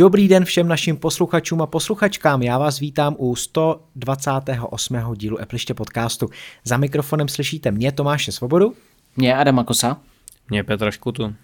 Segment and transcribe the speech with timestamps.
[0.00, 2.42] Dobrý den všem našim posluchačům a posluchačkám.
[2.42, 5.14] Já vás vítám u 128.
[5.14, 6.28] dílu Epliště podcastu.
[6.64, 8.74] Za mikrofonem slyšíte mě, Tomáše Svobodu.
[9.16, 10.00] Mě, Adama Kosa.
[10.50, 11.34] Mě, Petra Škutu.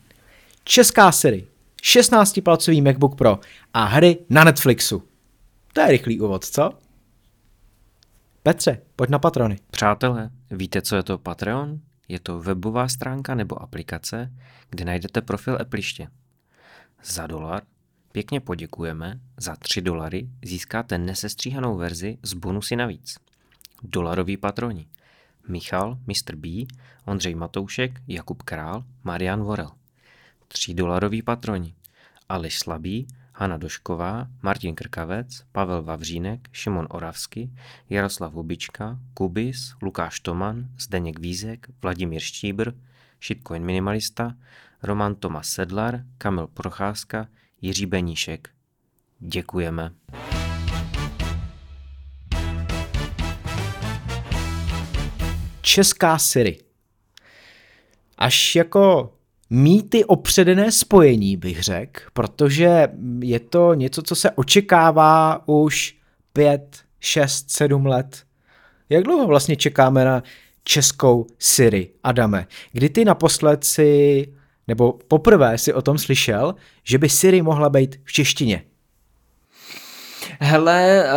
[0.64, 1.46] Česká Siri,
[1.82, 3.38] 16-palcový MacBook Pro
[3.74, 5.02] a hry na Netflixu.
[5.72, 6.70] To je rychlý úvod, co?
[8.42, 9.58] Petře, pojď na patrony.
[9.70, 11.80] Přátelé, víte, co je to Patreon?
[12.08, 14.32] Je to webová stránka nebo aplikace,
[14.70, 16.08] kde najdete profil Epliště.
[17.04, 17.62] Za dolar
[18.16, 23.18] pěkně poděkujeme, za 3 dolary získáte nesestříhanou verzi s bonusy navíc.
[23.82, 24.86] Dolaroví patroni.
[25.48, 26.36] Michal, Mr.
[26.36, 26.48] B,
[27.04, 29.70] Ondřej Matoušek, Jakub Král, Marian Vorel.
[30.48, 31.74] 3 dolaroví patroni.
[32.28, 37.50] Aleš Slabý, Hana Došková, Martin Krkavec, Pavel Vavřínek, Šimon Oravsky,
[37.90, 42.72] Jaroslav Hubička, Kubis, Lukáš Toman, Zdeněk Vízek, Vladimír Štíbr,
[43.22, 44.36] Shitcoin Minimalista,
[44.82, 47.28] Roman Tomas Sedlar, Kamil Procházka,
[47.62, 48.48] Jiří Beníšek.
[49.20, 49.90] Děkujeme.
[55.60, 56.58] Česká Siri.
[58.18, 59.12] Až jako
[59.50, 62.88] mýty opředené spojení, bych řekl, protože
[63.20, 65.96] je to něco, co se očekává už
[66.32, 68.24] pět, šest, sedm let.
[68.88, 70.22] Jak dlouho vlastně čekáme na
[70.64, 72.46] českou Siri, Adame?
[72.72, 74.26] Kdy ty naposled si,
[74.68, 76.54] nebo poprvé si o tom slyšel,
[76.84, 78.62] že by Siri mohla být v češtině?
[80.40, 81.12] Hele, eh,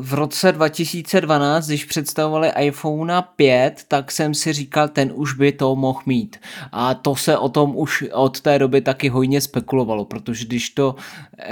[0.00, 5.76] v roce 2012, když představovali iPhone 5, tak jsem si říkal, ten už by to
[5.76, 6.36] mohl mít.
[6.72, 10.94] A to se o tom už od té doby taky hojně spekulovalo, protože když to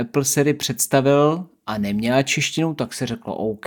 [0.01, 3.67] Apple Siri představil a neměla češtinu, tak se řeklo OK,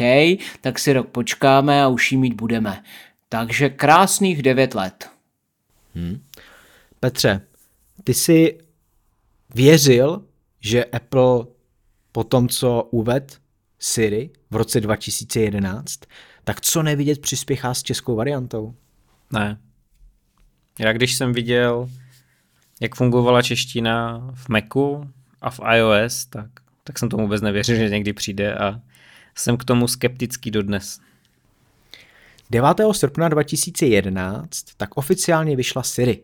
[0.62, 2.84] tak si rok počkáme a už jí mít budeme.
[3.30, 5.10] Takže krásných 9 let.
[5.96, 6.20] Hmm.
[7.04, 7.42] Petře,
[8.04, 8.58] ty jsi
[9.56, 10.24] věřil,
[10.60, 11.46] že Apple
[12.12, 13.42] po tom, co uved
[13.80, 16.00] Siri v roce 2011,
[16.44, 18.76] tak co nevidět přispěchá s českou variantou?
[19.34, 19.58] Ne.
[20.80, 21.90] Já když jsem viděl,
[22.82, 25.10] jak fungovala čeština v Macu
[25.42, 26.50] a v iOS, tak,
[26.84, 28.82] tak jsem tomu vůbec nevěřil, že někdy přijde a
[29.36, 31.00] jsem k tomu skeptický dodnes.
[32.50, 32.68] 9.
[32.92, 36.24] srpna 2011 tak oficiálně vyšla Siri.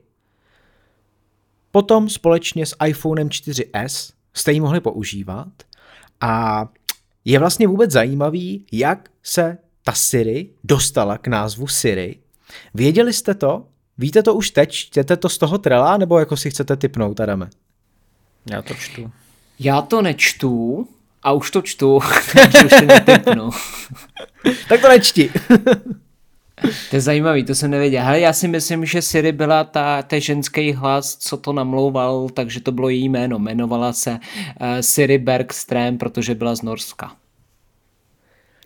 [1.77, 5.47] Potom společně s iPhonem 4S jste ji mohli používat
[6.21, 6.65] a
[7.25, 12.19] je vlastně vůbec zajímavý, jak se ta Siri dostala k názvu Siri.
[12.73, 13.67] Věděli jste to?
[13.97, 14.71] Víte to už teď?
[14.71, 17.49] Čtěte to z toho trela, nebo jako si chcete typnout, Adame?
[18.51, 19.11] Já to čtu.
[19.59, 20.87] Já to nečtu
[21.23, 21.99] a už to čtu,
[22.33, 23.49] takže už to netypnu.
[24.69, 25.31] tak to nečti.
[26.61, 28.03] To je zajímavý, to jsem nevěděl.
[28.03, 32.59] Hele, já si myslím, že Siri byla ta, ten ženský hlas, co to namlouval, takže
[32.59, 33.35] to bylo její jméno.
[33.35, 34.17] Jmenovala se uh,
[34.81, 37.15] Siri Bergström, protože byla z Norska.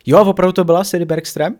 [0.05, 1.55] Jo, a opravdu to byla Siri Bergström?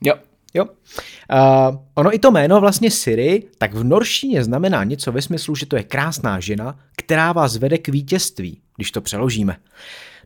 [0.00, 0.14] Jo.
[0.54, 0.64] Jo.
[0.64, 5.66] Uh, ono i to jméno vlastně Siri, tak v norštině znamená něco ve smyslu, že
[5.66, 9.56] to je krásná žena, která vás vede k vítězství, když to přeložíme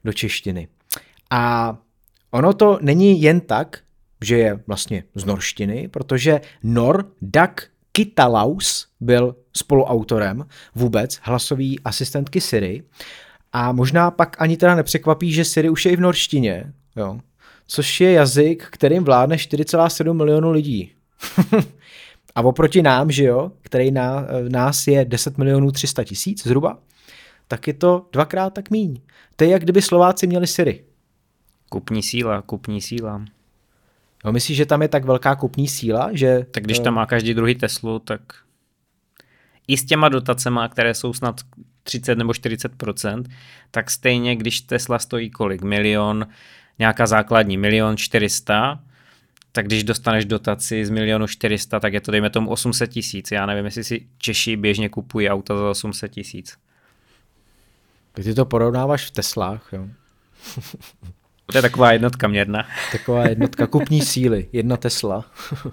[0.05, 0.69] do češtiny.
[1.31, 1.77] A
[2.31, 3.79] ono to není jen tak,
[4.25, 12.83] že je vlastně z norštiny, protože Nor Dak Kitalaus byl spoluautorem vůbec hlasový asistentky Siri
[13.53, 17.21] a možná pak ani teda nepřekvapí, že Siri už je i v norštině, jo.
[17.67, 20.93] což je jazyk, kterým vládne 4,7 milionů lidí.
[22.35, 26.79] a oproti nám, že jo, který na, nás je 10 milionů 300 tisíc zhruba,
[27.49, 29.01] tak je to dvakrát tak míň.
[29.37, 30.85] To je jak kdyby Slováci měli Siri.
[31.69, 33.25] Kupní síla, kupní síla.
[34.25, 36.47] No, myslíš, že tam je tak velká kupní síla, že...
[36.51, 38.21] Tak když tam má každý druhý Teslu, tak
[39.69, 41.41] i s těma dotacema, které jsou snad
[41.83, 43.25] 30 nebo 40%
[43.71, 45.63] tak stejně, když Tesla stojí kolik?
[45.63, 46.27] Milion,
[46.79, 48.81] nějaká základní, milion 400,
[49.53, 53.31] tak když dostaneš dotaci z milionu 400, tak je to dejme tomu 800 tisíc.
[53.31, 56.59] Já nevím, jestli si Češi běžně kupují auta za 800 tisíc.
[58.13, 59.89] Tak ty to porovnáváš v Teslách, jo?
[61.53, 62.69] To je taková jednotka měrna.
[62.93, 65.25] Taková jednotka kupní síly, jedna Tesla.
[65.65, 65.73] uh,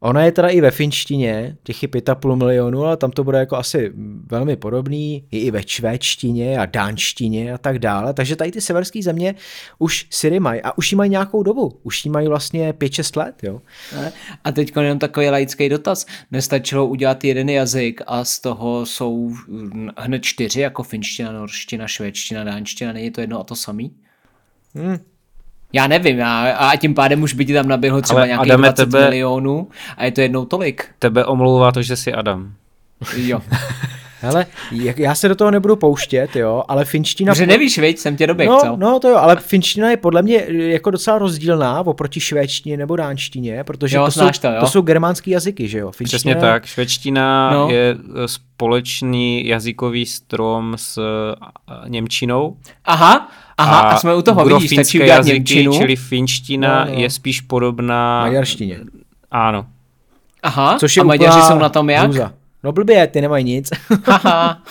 [0.00, 3.56] ona je teda i ve finštině, těch je 5,5 milionů, ale tam to bude jako
[3.56, 3.92] asi
[4.26, 9.02] velmi podobný, je i ve švédštině a dánštině a tak dále, takže tady ty severské
[9.02, 9.34] země
[9.78, 13.34] už Siri mají a už jí mají nějakou dobu, už jí mají vlastně 5-6 let,
[13.42, 13.62] jo.
[14.44, 19.34] A teď jenom takový laický dotaz, nestačilo udělat jeden jazyk a z toho jsou
[19.98, 23.96] hned čtyři, jako finština, norština, švédština, dánština, není to jedno a to samý?
[24.74, 24.98] Hmm,
[25.72, 28.68] já nevím, já, a tím pádem už by ti tam naběhlo třeba Ale nějakých Adame,
[28.68, 30.84] 20 tebe, milionů a je to jednou tolik.
[30.98, 32.52] Tebe omlouvá to, že jsi Adam.
[33.16, 33.40] Jo.
[34.20, 37.34] Hele, jak- já se do toho nebudu pouštět, jo, ale finština...
[37.34, 38.76] Že nevíš, viď, jsem tě doběh, no, co?
[38.76, 43.64] no, to jo, ale finština je podle mě jako docela rozdílná oproti švédštině nebo dánštině,
[43.64, 44.54] protože Jo, to, jsou, to, jo.
[44.60, 45.90] to jsou germánský jazyky, že jo?
[45.90, 46.66] Finština, Přesně tak.
[46.66, 47.58] Švédština No.
[47.68, 47.74] no.
[47.74, 52.56] je eh, společný jazykový strom s eh, Němčinou.
[52.84, 55.72] Aha, aha, a, jsme u toho, vidíš, stačí udělat jazyky, Němčinu.
[55.72, 56.98] čili finština No, no.
[56.98, 58.20] je spíš podobná...
[58.20, 58.78] Maďarštině.
[59.30, 59.66] Ano.
[60.42, 62.02] Aha, Což je a Maďaři úplná jsou na tom jak?
[62.02, 62.32] hrůza.
[62.64, 63.70] No blbě, ty nemají nic.
[64.06, 64.62] Haha.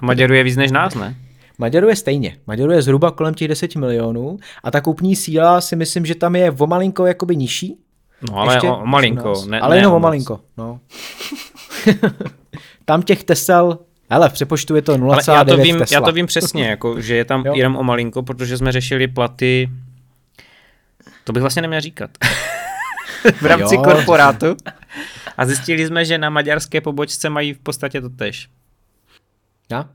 [0.00, 1.16] Maďarů je víc než nás, ne?
[1.58, 2.36] Maďarů je stejně.
[2.46, 6.36] Maďarů je zhruba kolem těch 10 milionů a ta kupní síla si myslím, že tam
[6.36, 7.76] je o malinko jakoby nižší.
[8.30, 9.32] No ale Ještě o, malinko.
[9.48, 10.40] Ne, ale ne jenom o malinko.
[10.56, 10.80] No.
[12.84, 13.78] tam těch tesel,
[14.10, 15.94] hele, v přepočtu je to 0,9 Ale já to, vím, Tesla.
[15.94, 17.54] já to vím přesně, jako, že je tam Jo.
[17.54, 19.70] jenom o malinko, protože jsme řešili platy,
[21.24, 22.10] to bych vlastně neměl říkat,
[23.40, 23.82] v rámci Jo.
[23.82, 24.56] korporátu.
[25.36, 28.48] A zjistili jsme, že na maďarské pobočce mají v podstatě to tež.
[29.70, 29.88] Ja?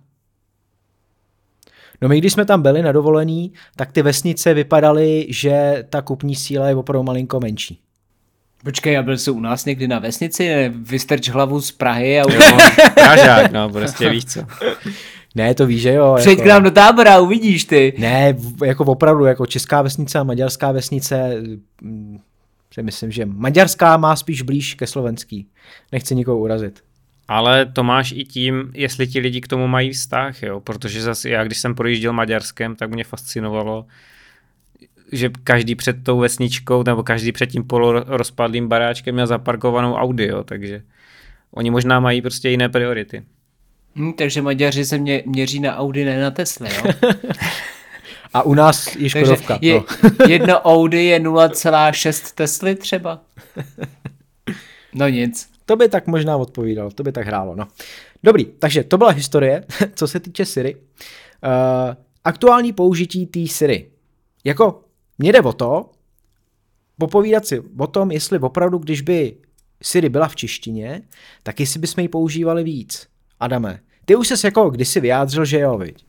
[2.01, 6.35] No my když jsme tam byli na dovolení, tak ty vesnice vypadaly, že ta kupní
[6.35, 7.79] síla je opravdu malinko menší.
[8.63, 12.57] Počkej, já byl jsi u nás někdy na vesnici, vystrč hlavu z Prahy a Jo,
[12.93, 14.41] Pražák, no, prostě víš co.
[15.35, 16.15] Ne, to víš, že jo.
[16.17, 17.93] Přijď jako- k nám do tábora, uvidíš ty.
[17.97, 18.35] Ne,
[18.65, 21.35] jako opravdu, jako česká vesnice a maďarská vesnice,
[21.81, 22.19] mm,
[22.73, 25.47] si myslím, že maďarská má spíš blíž ke slovenský.
[25.91, 26.83] Nechci nikoho urazit.
[27.27, 31.29] Ale to máš i tím, jestli ti lidi k tomu mají vztah, jo, protože zase
[31.29, 33.85] já, když jsem projížděl Maďarskem, tak mě fascinovalo,
[35.11, 40.43] že každý před tou vesničkou, nebo každý před tím polorozpadlým baráčkem měl zaparkovanou Audi, jo,
[40.43, 40.81] takže
[41.51, 43.23] oni možná mají prostě jiné priority.
[43.95, 46.93] Hm, takže Maďaři se mě, měří na Audi, ne na Tesla, jo?
[48.33, 49.59] A u nás je Takže Škodovka.
[49.61, 50.25] je, no.
[50.27, 53.21] jedno Audi je 0,6 Tesly třeba.
[54.93, 55.49] No nic.
[55.65, 57.55] To by tak možná odpovídalo, to by tak hrálo.
[57.55, 57.67] No.
[58.23, 59.63] Dobrý, takže to byla historie,
[59.95, 60.75] co se týče Siri.
[60.75, 60.81] Uh,
[62.23, 63.89] aktuální použití té Siri.
[64.43, 64.81] Jako,
[65.21, 65.89] mně jde o to,
[66.97, 69.37] popovídat si o tom, jestli opravdu, když by
[69.83, 71.01] Siri byla v češtině,
[71.43, 73.07] tak jestli bychom ji používali víc.
[73.39, 76.05] Adame, ty už ses jako kdysi vyjádřil, že jo, viď?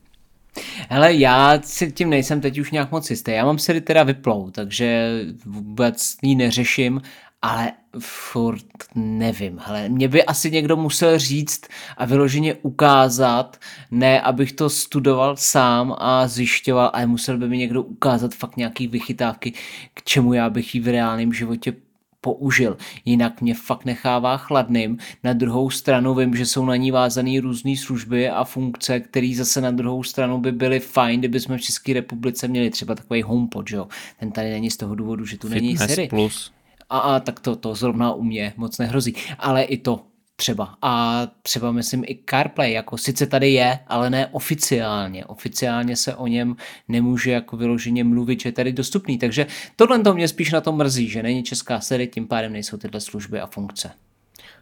[0.89, 3.31] Hele, já si tím nejsem teď už nějak moc jistý.
[3.31, 7.01] Já mám Siri teda vyplou, takže vůbec ji neřeším,
[7.43, 9.59] ale furt nevím.
[9.65, 11.61] Hele, mě by asi někdo musel říct
[11.97, 13.57] a vyloženě ukázat,
[13.91, 18.87] ne abych to studoval sám a zjišťoval, ale musel by mi někdo ukázat fakt nějaký
[18.87, 19.53] vychytávky,
[19.93, 21.73] k čemu já bych ji v reálném životě
[22.21, 22.77] použil.
[23.05, 24.97] Jinak mě fakt nechává chladným.
[25.23, 29.61] Na druhou stranu vím, že jsou na ní vázané různé služby a funkce, které zase
[29.61, 33.69] na druhou stranu by byly fajn, kdyby jsme v České republice měli třeba takový HomePod,
[33.69, 33.87] že jo.
[34.19, 36.07] Ten tady není z toho důvodu, že tu není Fitness Siri.
[36.07, 36.51] plus.
[36.89, 39.15] A, a tak to, to zrovna u mě moc nehrozí.
[39.39, 40.01] Ale i to
[40.35, 40.75] třeba.
[40.81, 45.25] A třeba myslím i CarPlay, jako sice tady je, ale ne oficiálně.
[45.25, 46.55] Oficiálně se o něm
[46.87, 49.17] nemůže jako vyloženě mluvit, že je tady dostupný.
[49.17, 52.77] Takže tohle to mě spíš na to mrzí, že není česká série, tím pádem nejsou
[52.77, 53.91] tyhle služby a funkce.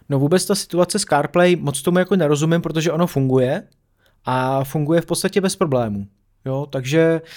[0.09, 3.67] No vůbec ta situace s CarPlay moc tomu jako nerozumím, protože ono funguje
[4.25, 6.07] a funguje v podstatě bez problémů.
[6.45, 7.27] Jo, takže uh,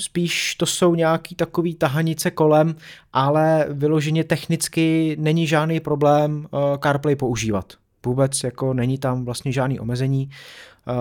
[0.00, 2.76] spíš to jsou nějaký takový tahanice kolem,
[3.12, 7.72] ale vyloženě technicky není žádný problém uh, CarPlay používat.
[8.06, 10.30] Vůbec jako není tam vlastně žádný omezení.
[10.88, 10.94] Uh,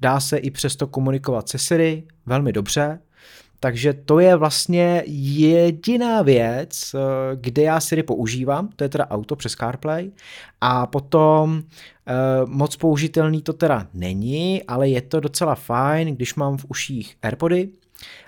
[0.00, 2.98] dá se i přesto komunikovat se Siri velmi dobře,
[3.62, 6.98] takže to je vlastně jediná věc, eh,
[7.36, 10.10] kde já Siri používám, to je teda auto přes CarPlay.
[10.60, 12.12] A potom eh,
[12.46, 17.68] moc použitelný to teda není, ale je to docela fajn, když mám v uších AirPody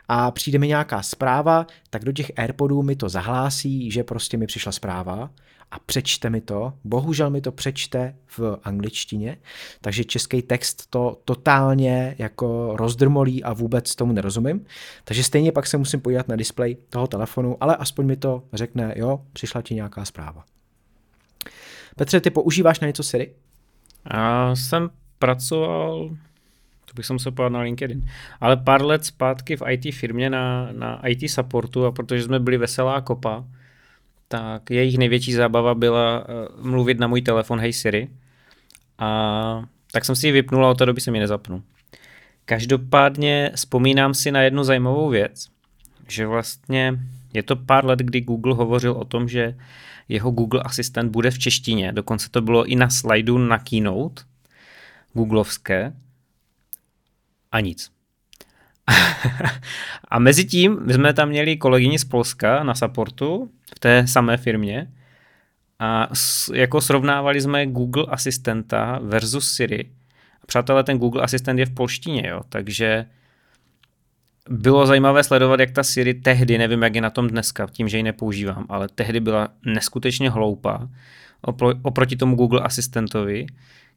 [0.08, 4.46] a přijde mi nějaká zpráva, tak do těch AirPodů mi to zahlásí, že prostě mi
[4.46, 5.30] přišla zpráva
[5.74, 6.72] a přečte mi to.
[6.84, 9.36] Bohužel mi to přečte v angličtině,
[9.80, 14.66] takže český text to totálně jako rozdrmolí a vůbec tomu nerozumím.
[15.04, 18.94] Takže stejně pak se musím podívat na displej toho telefonu, ale aspoň mi to řekne,
[18.96, 20.44] jo, přišla ti nějaká zpráva.
[21.96, 23.32] Petře, ty používáš na něco Siri?
[24.14, 26.08] Já jsem pracoval,
[26.84, 28.08] to bych se musel na LinkedIn,
[28.40, 32.56] ale pár let zpátky v IT firmě na, na IT supportu a protože jsme byli
[32.56, 33.44] veselá kopa,
[34.28, 38.08] tak jejich největší zábava byla uh, mluvit na můj telefon Hey Siri
[38.98, 39.62] a
[39.92, 41.62] tak jsem si ji vypnul a od té doby jsem ji nezapnul.
[42.44, 45.48] Každopádně vzpomínám si na jednu zajímavou věc,
[46.08, 46.98] že vlastně
[47.34, 49.56] je to pár let, kdy Google hovořil o tom, že
[50.08, 54.22] jeho Google Asistent bude v češtině, dokonce to bylo i na slajdu na Keynote,
[55.12, 55.92] googlovské,
[57.52, 57.93] a nic.
[60.08, 64.36] a mezi tím my jsme tam měli kolegyni z Polska na supportu v té samé
[64.36, 64.88] firmě
[65.78, 66.08] a
[66.54, 69.90] jako srovnávali jsme Google asistenta versus Siri.
[70.42, 73.06] A přátelé, ten Google asistent je v polštině, jo, takže
[74.50, 77.96] bylo zajímavé sledovat, jak ta Siri tehdy, nevím, jak je na tom dneska, tím, že
[77.96, 80.88] ji nepoužívám, ale tehdy byla neskutečně hloupá
[81.82, 83.46] oproti tomu Google asistentovi,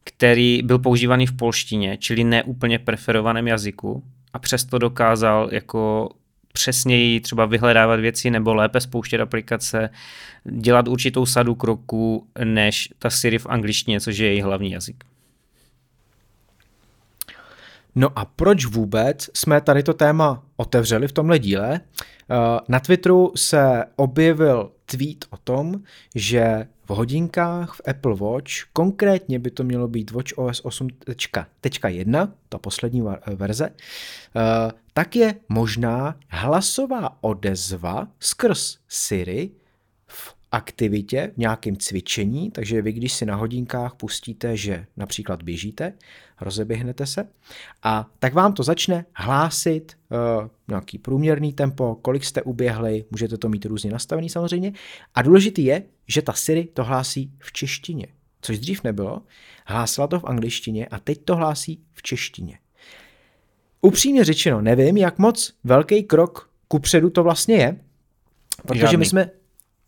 [0.03, 4.03] který byl používaný v polštině, čili neúplně preferovaném jazyku
[4.37, 6.09] a přesto dokázal jako
[6.53, 9.89] přesněji třeba vyhledávat věci nebo lépe spouštět aplikace,
[10.45, 15.03] dělat určitou sadu kroků než ta Siri v angličtině, což je její hlavní jazyk.
[17.99, 21.81] No a proč vůbec jsme tady to téma otevřeli v tomhle díle?
[21.81, 22.35] Eh,
[22.67, 25.81] na Twitteru se objevil tweet o tom,
[26.15, 32.57] že v hodinkách v Apple Watch, konkrétně by to mělo být Watch OS 8.1, ta
[32.57, 33.03] poslední
[33.35, 39.51] verze, eh, tak je možná hlasová odezva skrz Siri
[40.51, 45.93] aktivitě, v nějakém cvičení, takže vy, když si na hodinkách pustíte, že například běžíte,
[46.41, 47.27] rozeběhnete se,
[47.83, 53.49] a tak vám to začne hlásit uh, nějaký průměrný tempo, kolik jste uběhli, můžete to
[53.49, 54.73] mít různě nastavený samozřejmě.
[55.15, 58.07] A důležitý je, že ta Siri to hlásí v češtině,
[58.41, 59.21] což dřív nebylo.
[59.65, 62.59] Hlásila to v angličtině a teď to hlásí v češtině.
[63.81, 67.79] Upřímně řečeno, nevím, jak moc velký krok kupředu to vlastně je,
[68.67, 68.97] protože Žádný.
[68.97, 69.29] my jsme,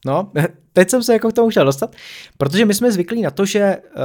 [0.06, 0.32] no,
[0.74, 1.96] teď jsem se jako k tomu chtěl dostat,
[2.38, 4.04] protože my jsme zvyklí na to, že uh,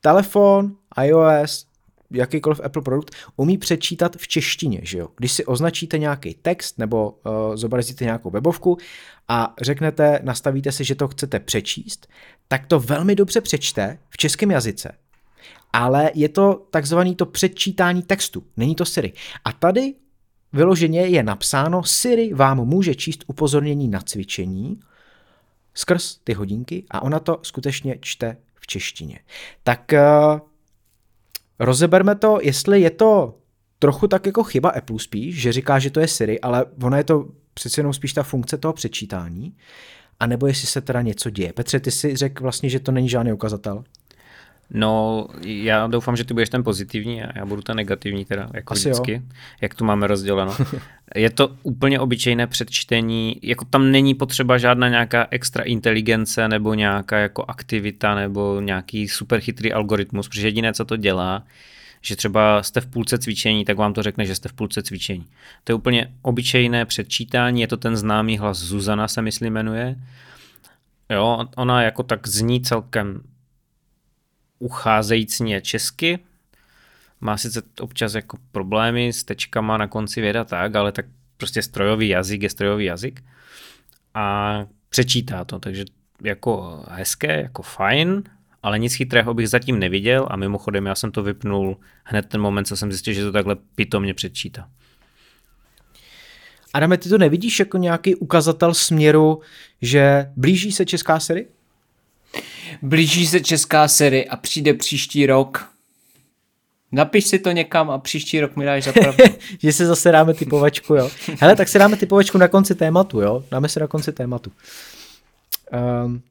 [0.00, 1.66] telefon, iOS,
[2.10, 5.08] jakýkoliv Apple produkt umí přečítat v češtině, že jo?
[5.16, 8.78] Když si označíte nějaký text nebo uh, zobrazíte nějakou webovku
[9.28, 12.08] a řeknete, nastavíte si, že to chcete přečíst,
[12.48, 14.92] tak to velmi dobře přečte v českém jazyce.
[15.72, 19.12] Ale je to takzvaný to předčítání textu, není to Siri.
[19.44, 19.94] A tady
[20.52, 24.80] vyloženě je napsáno, Siri vám může číst upozornění na cvičení
[25.74, 29.18] skrz ty hodinky a ona to skutečně čte v češtině.
[29.62, 30.40] Tak uh,
[31.58, 33.38] rozeberme to, jestli je to
[33.78, 37.04] trochu tak jako chyba Apple spíš, že říká, že to je Siri, ale ono je
[37.04, 39.56] to přece jenom spíš ta funkce toho přečítání,
[40.20, 41.52] a nebo jestli se teda něco děje.
[41.52, 43.84] Petře, ty si řekl vlastně, že to není žádný ukazatel.
[44.70, 48.72] No, já doufám, že ty budeš ten pozitivní a já budu ten negativní teda, jako
[48.72, 49.20] Asi vždycky, jo.
[49.60, 50.56] jak tu máme rozděleno.
[51.14, 57.18] Je to úplně obyčejné předčtení, jako tam není potřeba žádná nějaká extra inteligence nebo nějaká
[57.18, 61.42] jako aktivita nebo nějaký super chytrý algoritmus, protože jediné, co to dělá,
[62.02, 65.26] že třeba jste v půlce cvičení, tak vám to řekne, že jste v půlce cvičení.
[65.64, 69.96] To je úplně obyčejné předčítání, je to ten známý hlas Zuzana se myslím jmenuje.
[71.10, 73.20] Jo, ona jako tak zní celkem
[74.58, 76.18] ucházejícně česky.
[77.20, 82.08] Má sice občas jako problémy s tečkama na konci věda tak, ale tak prostě strojový
[82.08, 83.24] jazyk je strojový jazyk.
[84.14, 85.84] A přečítá to, takže
[86.22, 88.22] jako hezké, jako fajn,
[88.62, 92.64] ale nic chytrého bych zatím neviděl a mimochodem já jsem to vypnul hned ten moment,
[92.64, 94.68] co jsem zjistil, že to takhle pitomně předčítá.
[96.74, 99.40] Adame, ty to nevidíš jako nějaký ukazatel směru,
[99.82, 101.46] že blíží se česká série?
[102.82, 105.70] Blíží se česká série a přijde příští rok.
[106.92, 108.92] Napiš si to někam a příští rok mi dáš za
[109.58, 111.10] že se zase dáme typovačku, jo.
[111.40, 113.44] Hele, tak si dáme typovačku na konci tématu, jo.
[113.50, 114.52] Dáme se na konci tématu.
[116.04, 116.22] Um,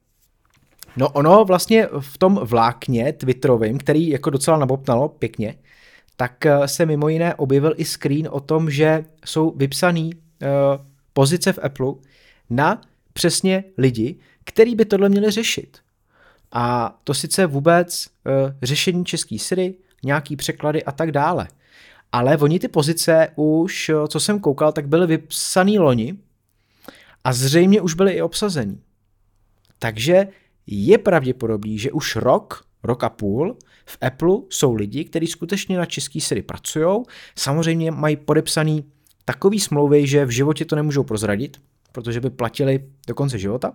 [0.98, 5.56] no ono vlastně v tom vlákně Twitterovým, který jako docela nabopnalo pěkně,
[6.18, 11.54] tak eh, se mimo jiné objevil i screen o tom, že jsou vypsaný uh, pozice
[11.54, 11.94] v Apple
[12.50, 12.82] na
[13.14, 15.78] přesně lidi, který by tohle měli řešit.
[16.58, 21.48] A to sice vůbec uh, řešení český Siri, nějaký překlady a tak dále.
[22.12, 26.18] Ale oni ty pozice už, eh, co jsem koukal, tak byly vypsaný loni
[27.24, 28.82] a zřejmě už byly i obsazení.
[29.80, 30.28] Takže
[30.68, 35.86] je pravděpodobný, že už rok, rok a půl v Apple jsou lidi, kteří skutečně na
[35.86, 37.04] český Siri pracují.
[37.36, 38.86] Samozřejmě mají podepsaný
[39.26, 43.74] takový smlouvy, že v životě to nemůžou prozradit, protože by platili do konce života.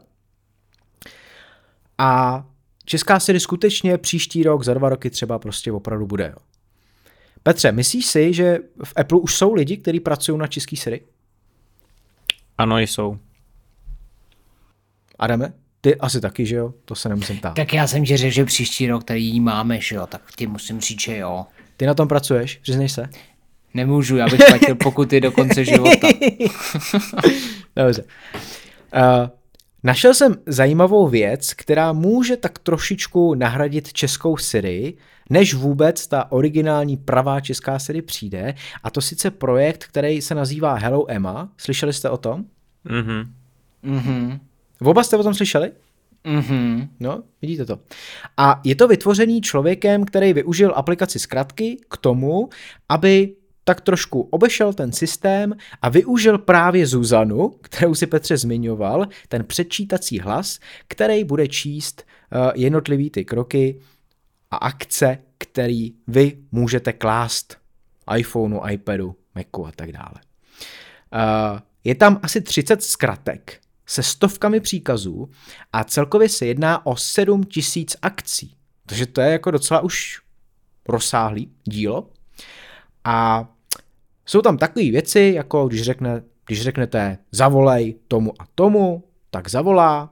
[1.99, 2.47] A
[2.85, 6.27] Česká Siri skutečně příští rok, za dva roky třeba prostě opravdu bude.
[6.27, 6.43] Jo.
[7.43, 11.01] Petře, myslíš si, že v Apple už jsou lidi, kteří pracují na český Siri?
[12.59, 13.19] Ano, jsou.
[15.19, 15.53] Adame?
[15.81, 16.75] Ty asi taky, že jo?
[16.85, 17.55] To se nemusím ptát.
[17.55, 20.07] Tak já jsem ti řekl, že příští rok tady ji máme, že jo?
[20.07, 21.47] Tak ti musím říct, že jo.
[21.77, 22.57] Ty na tom pracuješ?
[22.57, 23.09] Přiznej se.
[23.75, 26.09] Nemůžu, já bych platil pokuty do konce života.
[27.77, 28.05] Dobře.
[28.95, 29.29] Uh,
[29.83, 34.95] Našel jsem zajímavou věc, která může tak trošičku nahradit českou Siri,
[35.31, 40.75] než vůbec ta originální pravá česká Siri přijde, a to sice projekt, který se nazývá
[40.75, 41.49] Hello Emma.
[41.57, 42.45] Slyšeli jste o tom?
[42.85, 43.35] Mhm.
[43.83, 44.41] Mhm.
[44.81, 45.73] Oba jste o tom slyšeli?
[46.25, 46.89] Mhm.
[47.01, 47.79] No, vidíte to.
[48.37, 52.49] A je to vytvořený člověkem, který využil aplikaci zkratky k tomu,
[52.89, 53.35] aby
[53.71, 60.21] tak trošku obešel ten systém a využil právě Zuzanu, kterou si Petře zmiňoval, ten předčítací
[60.21, 60.59] hlas,
[60.89, 63.81] který bude číst uh, jednotlivý ty kroky
[64.51, 67.57] a akce, který vy můžete klást
[68.17, 70.15] iPhoneu, iPadu, Macu a tak dále.
[70.15, 75.31] Uh, je tam asi 30 zkratek se stovkami příkazů
[75.73, 78.57] a celkově se jedná o 7000 akcí.
[78.87, 80.21] Takže to je jako docela už
[80.89, 82.11] rozsáhlý dílo.
[83.05, 83.49] A
[84.31, 90.11] jsou tam takové věci, jako když, řekne, když řeknete zavolej tomu a tomu, tak zavolá.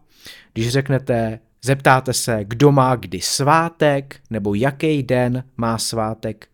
[0.52, 6.48] Když řeknete zeptáte se, kdo má kdy svátek, nebo jaký den má svátek,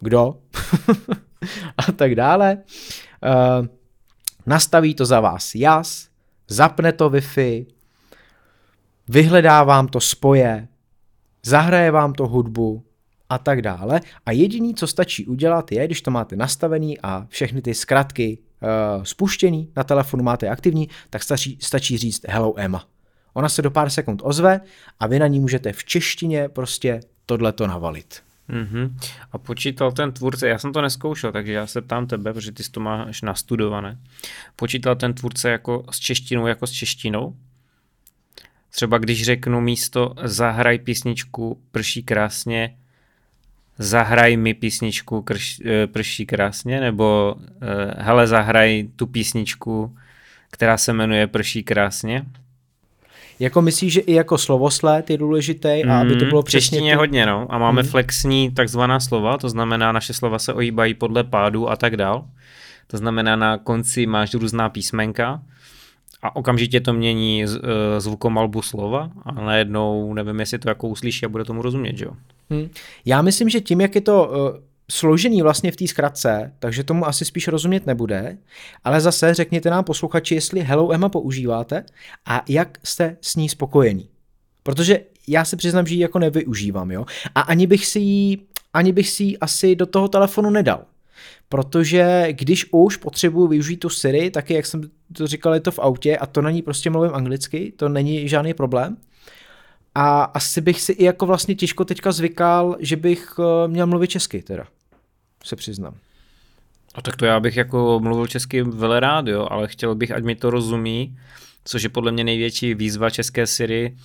[0.00, 0.38] kdo
[1.88, 2.58] a tak dále.
[2.58, 3.66] Uh,
[4.46, 6.08] nastaví to za vás jas,
[6.48, 7.66] zapne to Wi-Fi,
[9.08, 10.68] vyhledá vám to spoje,
[11.42, 12.84] zahraje vám to hudbu
[13.32, 14.00] a tak dále.
[14.26, 19.02] A jediný, co stačí udělat, je, když to máte nastavený a všechny ty zkratky uh,
[19.02, 22.84] spuštěný, na telefonu máte aktivní, tak stačí, stačí říct Hello Emma.
[23.34, 24.60] Ona se do pár sekund ozve
[25.00, 28.22] a vy na ní můžete v češtině prostě tohleto navalit.
[28.50, 28.96] Mm-hmm.
[29.32, 32.62] A počítal ten tvůrce, já jsem to neskoušel, takže já se ptám tebe, protože ty
[32.70, 33.98] to máš nastudované.
[34.56, 37.36] Počítal ten tvůrce jako s češtinou, jako s češtinou?
[38.70, 42.76] Třeba když řeknu místo zahraj písničku prší krásně,
[43.78, 49.96] zahraj mi písničku krš, eh, prší krásně, nebo eh, hele zahraj tu písničku,
[50.50, 52.24] která se jmenuje prší krásně.
[53.40, 56.60] Jako myslíš, že i jako slovosled je důležitý a aby to Mm, bylo přesně...
[56.60, 57.46] češtině ty- hodně, no.
[57.50, 57.90] A máme Mhm.
[57.90, 62.24] flexní takzvaná slova, to znamená, naše slova se ohýbají podle pádu a tak dál.
[62.86, 65.42] To znamená, na konci máš různá písmenka
[66.22, 71.28] a okamžitě to mění eh, zvukomalbu slova a najednou nevím, jestli to jako uslyší a
[71.28, 72.12] bude tomu rozumět, že jo.
[72.52, 72.68] Hm.
[73.04, 77.06] Já myslím, že tím, jak je to uh, složený vlastně v té zkratce, takže tomu
[77.06, 78.38] asi spíš rozumět nebude,
[78.84, 81.84] ale zase řekněte nám posluchači, jestli Hello Emma používáte
[82.26, 84.08] a jak jste s ní spokojení.
[84.62, 87.06] Protože já se přiznám, že ji jako nevyužívám, jo.
[87.34, 88.38] A ani bych si ji,
[88.74, 90.84] ani bych si ji asi do toho telefonu nedal.
[91.48, 95.78] Protože když už potřebuji využít tu Siri, taky jak jsem to říkal, je to v
[95.78, 98.96] autě a to na ní prostě mluvím anglicky, to není žádný problém.
[99.94, 104.10] A asi bych si i jako vlastně těžko teďka zvykal, že bych eh, měl mluvit
[104.10, 104.64] česky teda,
[105.44, 105.94] se přiznám.
[106.94, 110.24] A tak to já bych jako mluvil česky vele rád, jo, ale chtěl bych, ať
[110.24, 111.18] mi to rozumí,
[111.64, 113.96] což je podle mě největší výzva české Siri,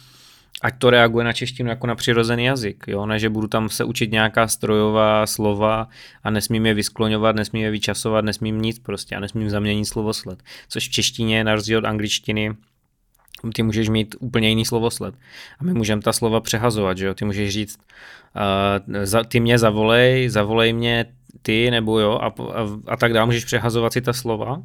[0.62, 3.84] ať to reaguje na češtinu jako na přirozený jazyk, jo, ne, že budu tam se
[3.84, 5.88] učit nějaká strojová slova
[6.24, 10.88] a nesmím je vyskloňovat, nesmím je vyčasovat, nesmím nic prostě a nesmím zaměnit slovosled, což
[10.88, 12.56] v češtině na rozdíl od angličtiny
[13.56, 15.16] ty můžeš mít úplně jiný slovosled.
[15.60, 17.14] A my můžeme ta slova přehazovat, že jo?
[17.14, 17.80] Ty můžeš říct,
[18.36, 21.06] uh, za, ty mě zavolej, zavolej mě
[21.42, 22.34] ty, nebo jo, a, a,
[22.88, 23.26] a tak dále.
[23.26, 24.62] Můžeš přehazovat si ta slova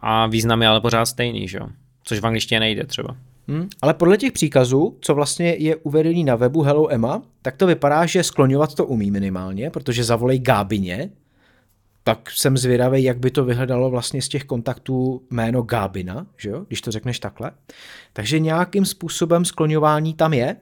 [0.00, 1.66] a význam je ale pořád stejný, že jo?
[2.04, 3.16] Což v angličtině nejde třeba.
[3.48, 3.68] Hm?
[3.82, 8.06] Ale podle těch příkazů, co vlastně je uvedený na webu Hello Emma, tak to vypadá,
[8.06, 11.10] že skloňovat to umí minimálně, protože zavolej Gábině,
[12.04, 16.64] tak jsem zvědavý, jak by to vyhledalo vlastně z těch kontaktů jméno Gábina, že jo,
[16.68, 17.50] když to řekneš takhle.
[18.12, 20.58] Takže nějakým způsobem skloňování tam je, uh,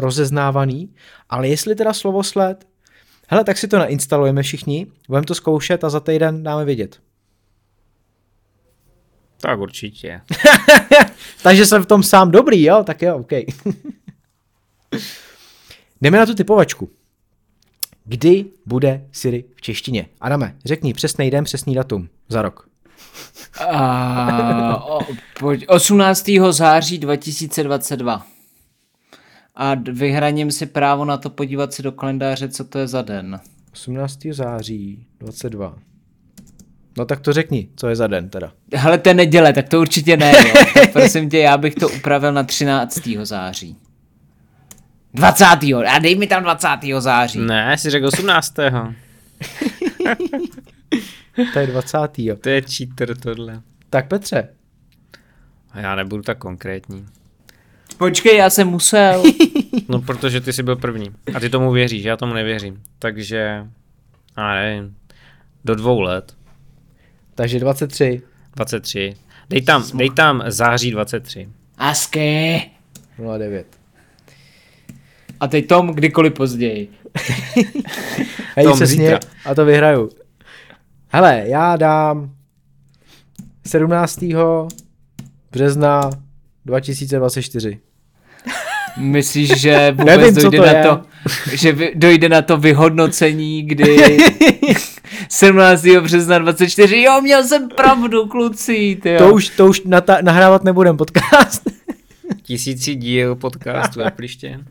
[0.00, 0.94] rozeznávaný,
[1.28, 2.68] ale jestli teda slovosled,
[3.28, 7.00] hele, tak si to nainstalujeme všichni, budeme to zkoušet a za týden dáme vědět.
[9.40, 10.20] Tak určitě.
[11.42, 12.84] Takže jsem v tom sám dobrý, jo?
[12.84, 13.32] Tak jo, OK.
[16.00, 16.90] Jdeme na tu typovačku.
[18.08, 20.06] Kdy bude Siri v češtině?
[20.20, 22.68] Adame, řekni přesný den, přesný datum za rok.
[23.68, 25.00] A, o,
[25.40, 26.30] pojď, 18.
[26.50, 28.26] září 2022.
[29.54, 33.40] A vyhraním si právo na to podívat se do kalendáře, co to je za den.
[33.72, 34.18] 18.
[34.30, 35.78] září 22.
[36.98, 38.52] No tak to řekni, co je za den teda.
[38.74, 40.54] Hele, to je neděle, tak to určitě ne, jo.
[40.74, 43.00] Tak prosím tě, já bych to upravil na 13.
[43.22, 43.76] září.
[45.16, 45.44] 20.
[45.86, 46.68] A dej mi tam 20.
[46.98, 47.38] září.
[47.38, 48.54] Ne, jsi řekl 18.
[51.52, 51.98] To je 20.
[52.18, 52.36] Jo.
[52.36, 53.60] to je cheater tohle.
[53.90, 54.48] Tak Petře,
[55.72, 57.06] A já nebudu tak konkrétní.
[57.98, 59.22] Počkej, já jsem musel.
[59.88, 61.10] No, protože ty jsi byl první.
[61.34, 62.82] A ty tomu věříš, já tomu nevěřím.
[62.98, 63.66] Takže,
[64.36, 64.96] já nevím,
[65.64, 66.36] do dvou let,
[67.34, 68.22] takže 23.
[68.56, 69.14] 23.
[69.50, 71.48] Dej tam, dej tam září 23.
[71.78, 72.70] Asky.
[73.38, 73.75] 09.
[75.40, 76.88] A teď Tom kdykoliv později.
[78.56, 79.06] Hej, Tom se zítra.
[79.06, 80.10] sně a to vyhraju.
[81.08, 82.30] Hele, já dám
[83.66, 84.24] 17.
[85.52, 86.10] března
[86.66, 87.78] 2024.
[88.98, 90.82] Myslíš, že vůbec Nevím, dojde to na je.
[90.82, 91.02] to,
[91.52, 94.16] že vy, dojde na to vyhodnocení, kdy
[95.30, 95.86] 17.
[96.00, 100.96] března 24, jo, měl jsem pravdu, kluci, ty To už, to už nata- nahrávat nebudem
[100.96, 101.62] podcast.
[102.42, 104.60] Tisící díl podcastu Epliště.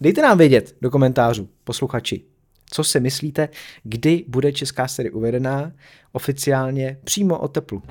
[0.00, 2.24] Dejte nám vědět do komentářů, posluchači,
[2.70, 3.48] co si myslíte,
[3.82, 5.72] kdy bude česká série uvedená
[6.12, 7.82] oficiálně přímo o teplu.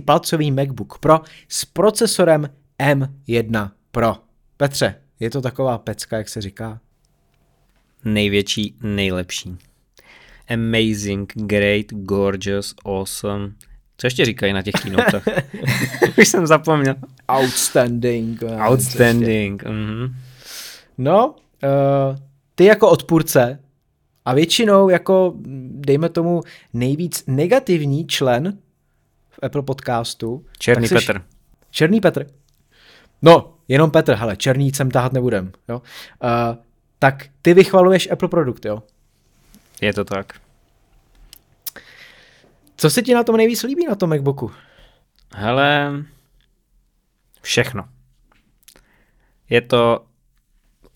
[0.00, 4.16] palcový MacBook Pro s procesorem M1 Pro.
[4.56, 6.80] Petře, je to taková pecka, jak se říká?
[8.04, 9.56] Největší, nejlepší.
[10.48, 13.54] Amazing, great, gorgeous, awesome.
[14.00, 15.22] Co ještě říkají na těch kínotách?
[16.18, 16.94] Už jsem zapomněl.
[17.40, 18.42] Outstanding.
[18.68, 19.64] Outstanding.
[19.64, 20.14] Mhm.
[20.98, 21.28] No,
[21.62, 22.16] uh,
[22.54, 23.58] ty jako odpůrce
[24.24, 25.34] a většinou jako,
[25.70, 26.40] dejme tomu,
[26.72, 28.58] nejvíc negativní člen
[29.30, 30.44] v Apple podcastu.
[30.58, 31.22] Černý seš- Petr.
[31.70, 32.26] Černý Petr.
[33.22, 35.78] No, jenom Petr, hele, černý sem tahat nebudem, jo.
[35.78, 36.56] Uh,
[36.98, 38.82] tak ty vychvaluješ Apple produkt, jo.
[39.80, 40.32] Je to tak.
[42.80, 44.50] Co se ti na tom nejvíc líbí na tom MacBooku?
[45.34, 45.92] Hele,
[47.42, 47.84] všechno.
[49.50, 50.04] Je to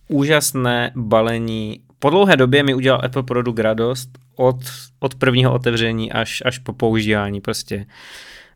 [0.08, 1.80] úžasné balení.
[1.98, 4.56] Po dlouhé době mi udělal Apple produkt radost od,
[5.00, 7.40] od prvního otevření až, až po používání.
[7.40, 7.86] Prostě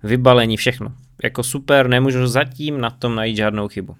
[0.02, 0.92] vybalení, všechno.
[1.24, 3.96] Jako super, nemůžu zatím na tom najít žádnou chybu.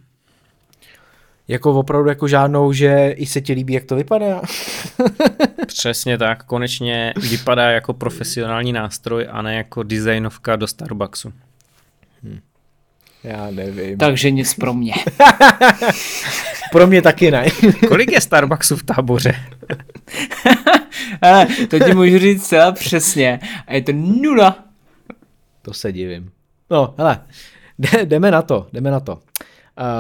[1.49, 4.43] Jako opravdu jako žádnou, že i se ti líbí, jak to vypadá?
[5.67, 11.33] Přesně tak, konečně vypadá jako profesionální nástroj a ne jako designovka do Starbucksu.
[13.25, 13.99] Já nevím.
[13.99, 14.95] Takže nic pro mě.
[16.73, 17.47] Pro mě taky ne.
[17.88, 19.35] Kolik je Starbucksů v táboře?
[21.23, 23.41] Ale to ti můžu říct celá přesně.
[23.67, 24.64] A je to nula.
[25.62, 26.31] To se divím.
[26.71, 27.21] No, hele,
[27.79, 29.21] jde- jdeme na to, jdeme na to.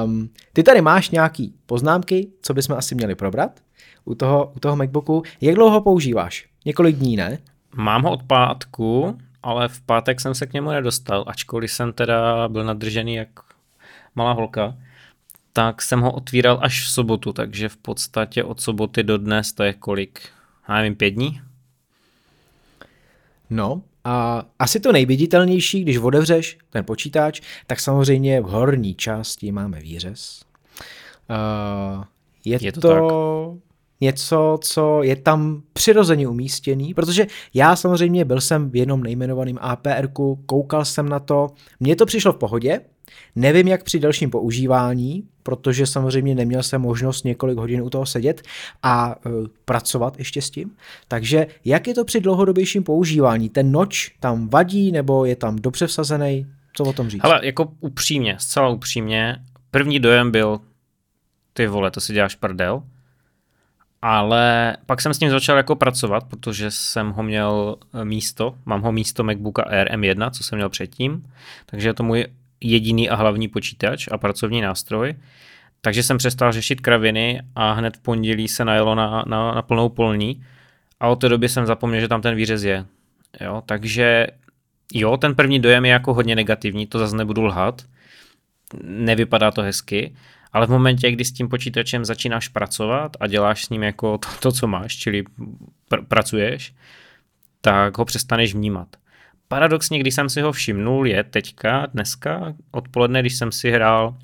[0.04, 3.60] Um, ty tady máš nějaký poznámky, co bychom asi měli probrat
[4.08, 5.22] u toho, u toho MacBooku.
[5.40, 6.46] Jak dlouho ho používáš?
[6.64, 7.38] Několik dní, ne?
[7.74, 12.48] Mám ho od pátku, ale v pátek jsem se k němu nedostal, ačkoliv jsem teda
[12.48, 13.28] byl nadržený jak
[14.14, 14.76] malá holka,
[15.52, 19.62] tak jsem ho otvíral až v sobotu, takže v podstatě od soboty do dnes to
[19.62, 20.20] je kolik?
[20.68, 21.40] Já nevím, pět dní?
[23.50, 29.80] No, a asi to nejviditelnější, když otevřeš ten počítač, tak samozřejmě v horní části máme
[29.80, 30.42] výřez.
[31.30, 32.04] Uh,
[32.44, 33.67] je, Je to to, to
[34.00, 40.42] něco, co je tam přirozeně umístěný, protože já samozřejmě byl jsem v jednom nejmenovaném APR-ku,
[40.46, 41.46] koukal jsem na to,
[41.80, 42.80] mně to přišlo v pohodě,
[43.36, 48.42] nevím jak při dalším používání, protože samozřejmě neměl jsem možnost několik hodin u toho sedět
[48.82, 50.70] a uh, pracovat ještě s tím,
[51.08, 53.48] takže jak je to při dlouhodobějším používání?
[53.48, 56.46] Ten noč tam vadí nebo je tam dobře vsazený?
[56.74, 57.22] Co o tom říct?
[57.22, 59.36] Hele, jako upřímně, zcela upřímně,
[59.70, 60.60] první dojem byl,
[61.52, 62.82] ty vole, to si děláš prdel,
[64.02, 68.82] ale pak jsem s ním začal jako pracovat, protože jsem ho měl eh, místo, mám
[68.82, 71.22] ho místo MacBooka Air M1, co jsem měl předtím,
[71.66, 72.26] takže je to můj
[72.60, 75.14] jediný a hlavní počítač a pracovní nástroj.
[75.80, 79.88] Takže jsem přestal řešit kraviny a hned v pondělí se najelo na, na, na plnou
[79.88, 80.44] polní
[81.00, 82.86] a od té doby jsem zapomněl, že tam ten výřez je.
[83.40, 84.26] Jo, takže
[84.94, 87.82] jo, ten první dojem je jako hodně negativní, to zase nebudu lhat,
[88.82, 90.14] nevypadá to hezky,
[90.52, 94.28] ale v momentě, kdy s tím počítačem začínáš pracovat a děláš s ním jako to,
[94.40, 95.24] to co máš, čili
[95.90, 96.74] pr- pracuješ,
[97.60, 98.88] tak ho přestaneš vnímat.
[99.48, 104.16] Paradoxně, když jsem si ho všimnul, je teďka, dneska, odpoledne, když jsem si hrál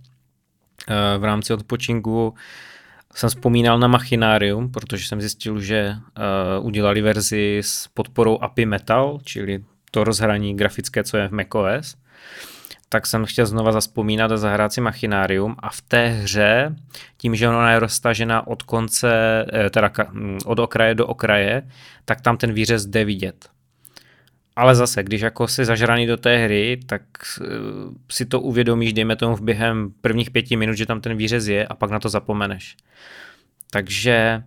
[0.89, 2.35] eh, v rámci odpočinku,
[3.15, 5.97] jsem vzpomínal na Machinarium, protože jsem zjistil, že
[6.59, 11.97] uh, udělali verzi s podporou API Metal, čili to rozhraní grafické, co je v macOS,
[12.89, 16.75] tak jsem chtěl znova zaspomínat a zahrát si Machinarium a v té hře,
[17.17, 19.11] tím, že ona je roztažena od konce,
[19.53, 21.63] eh, teda mm, od okraje do okraje,
[22.05, 23.49] tak tam ten výřez jde vidět.
[24.57, 27.03] Ale zase, když jako jsi zažraný do té hry, tak
[27.41, 27.47] uh,
[28.11, 31.67] si to uvědomíš, dejme tomu v během prvních pěti minut, že tam ten výřez je
[31.67, 32.77] a pak na to zapomeneš.
[33.71, 34.43] Takže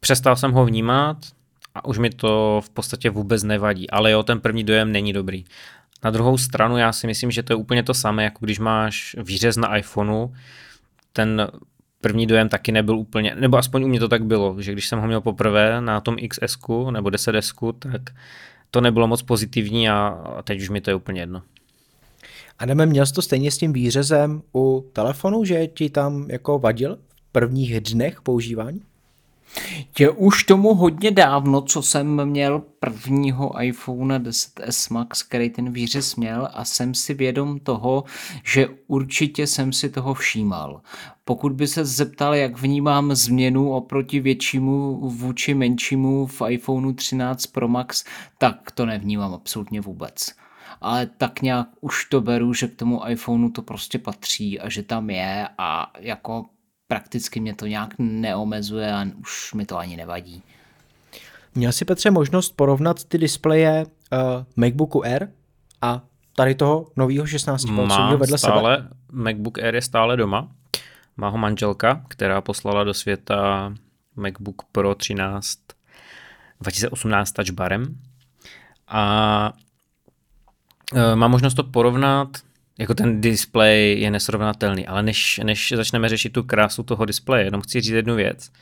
[0.00, 1.16] přestal jsem ho vnímat
[1.74, 3.90] a už mi to v podstatě vůbec nevadí.
[3.90, 5.44] Ale jo, ten první dojem není dobrý.
[6.04, 9.16] Na druhou stranu já si myslím, že to je úplně to samé, jako když máš
[9.18, 10.28] výřez na iPhoneu,
[11.12, 11.48] ten
[12.00, 14.98] první dojem taky nebyl úplně, nebo aspoň u mě to tak bylo, že když jsem
[14.98, 16.58] ho měl poprvé na tom XS
[16.90, 18.02] nebo 10S, tak
[18.70, 21.42] to nebylo moc pozitivní a, a teď už mi to je úplně jedno.
[22.58, 26.96] Adame, měl jsi to stejně s tím výřezem u telefonu, že ti tam jako vadil
[26.96, 28.80] v prvních dnech používání?
[29.98, 36.16] Je už tomu hodně dávno, co jsem měl prvního iPhone 10s Max, který ten výřez
[36.16, 38.04] měl a jsem si vědom toho,
[38.44, 40.80] že určitě jsem si toho všímal.
[41.24, 47.68] Pokud by se zeptal, jak vnímám změnu oproti většímu vůči menšímu v iPhoneu 13 Pro
[47.68, 48.04] Max,
[48.38, 50.14] tak to nevnímám absolutně vůbec.
[50.80, 54.82] Ale tak nějak už to beru, že k tomu iPhoneu to prostě patří a že
[54.82, 56.44] tam je a jako
[56.88, 60.42] prakticky mě to nějak neomezuje a už mi to ani nevadí.
[61.54, 64.18] Měl jsi Petře možnost porovnat ty displeje uh,
[64.56, 65.28] MacBooku Air
[65.82, 66.02] a
[66.36, 68.88] tady toho nového 16 Mám vedle stále, sebe?
[69.12, 70.48] MacBook Air je stále doma.
[71.16, 73.72] Má ho manželka, která poslala do světa
[74.16, 75.58] MacBook Pro 13
[76.60, 77.98] 2018 touch barem.
[78.88, 79.52] A
[80.92, 82.28] uh, mám možnost to porovnat
[82.78, 87.60] jako ten display je nesrovnatelný, ale než, než začneme řešit tu krásu toho displeje, jenom
[87.60, 88.52] chci říct jednu věc,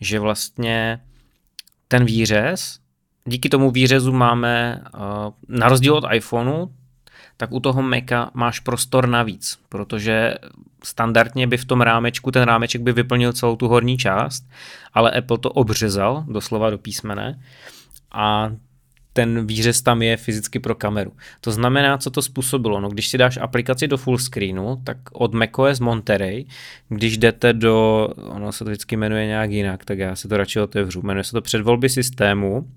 [0.00, 1.00] že vlastně
[1.88, 2.78] ten výřez,
[3.24, 5.00] díky tomu výřezu máme, uh,
[5.48, 6.66] na rozdíl od iPhoneu,
[7.36, 10.34] tak u toho Maca máš prostor navíc, protože
[10.84, 14.48] standardně by v tom rámečku, ten rámeček by vyplnil celou tu horní část,
[14.94, 17.40] ale Apple to obřezal, doslova do písmene,
[18.12, 18.52] a
[19.16, 21.12] ten výřez tam je fyzicky pro kameru.
[21.40, 22.80] To znamená, co to způsobilo.
[22.80, 26.44] No, když si dáš aplikaci do full screenu, tak od macOS Monterey,
[26.88, 30.60] když jdete do, ono se to vždycky jmenuje nějak jinak, tak já se to radši
[30.60, 32.68] otevřu, jmenuje se to předvolby systému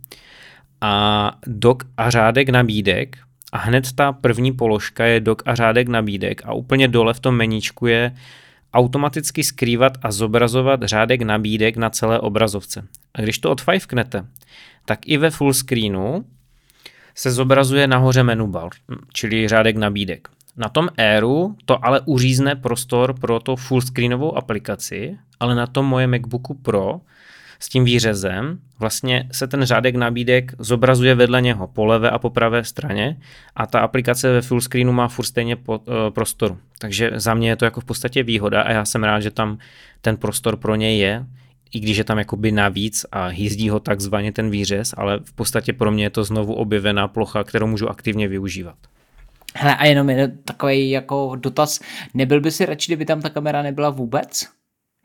[0.81, 3.17] a dok a řádek nabídek
[3.51, 7.35] a hned ta první položka je dok a řádek nabídek a úplně dole v tom
[7.35, 8.15] meníčku je
[8.73, 12.87] automaticky skrývat a zobrazovat řádek nabídek na celé obrazovce.
[13.13, 14.25] A když to odfajfknete,
[14.89, 16.25] tak i ve full screenu
[17.15, 18.69] se zobrazuje nahoře menu bar,
[19.13, 20.27] čili řádek nabídek.
[20.57, 25.85] Na tom Airu to ale uřízne prostor pro to full screenovou aplikaci, ale na tom
[25.85, 27.01] moje MacBooku Pro
[27.59, 32.29] s tím výřezem vlastně se ten řádek nabídek zobrazuje vedle něho po levé a po
[32.29, 33.17] pravé straně
[33.55, 36.57] a ta aplikace ve full screenu má furt stejně po, uh, prostoru.
[36.79, 39.57] Takže za mě je to jako v podstatě výhoda a já jsem rád, že tam
[40.01, 41.25] ten prostor pro něj je
[41.71, 45.73] i když je tam jakoby navíc a jízdí ho takzvaně ten výřez, ale v podstatě
[45.73, 48.75] pro mě je to znovu objevená plocha, kterou můžu aktivně využívat.
[49.55, 51.79] Hele, a jenom je takový jako dotaz,
[52.13, 54.47] nebyl by si radši, kdyby tam ta kamera nebyla vůbec?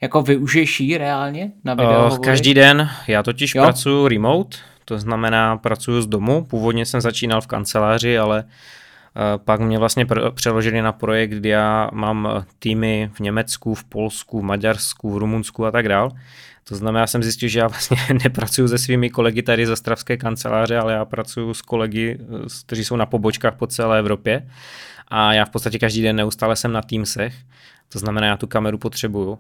[0.03, 2.11] Jako využiješ ji reálně na video?
[2.11, 3.63] Uh, každý den, já totiž jo?
[3.63, 9.61] pracuji remote, to znamená pracuji z domu, původně jsem začínal v kanceláři, ale uh, pak
[9.61, 14.45] mě vlastně pr- přeložili na projekt, kdy já mám týmy v Německu, v Polsku, v
[14.45, 16.11] Maďarsku, v Rumunsku a tak dál.
[16.69, 20.17] To znamená, já jsem zjistil, že já vlastně nepracuju se svými kolegy tady ze Stravské
[20.17, 22.19] kanceláře, ale já pracuji s kolegy,
[22.67, 24.49] kteří jsou na pobočkách po celé Evropě.
[25.09, 27.35] A já v podstatě každý den neustále jsem na Teamsech,
[27.89, 29.39] to znamená, já tu kameru potřebuju.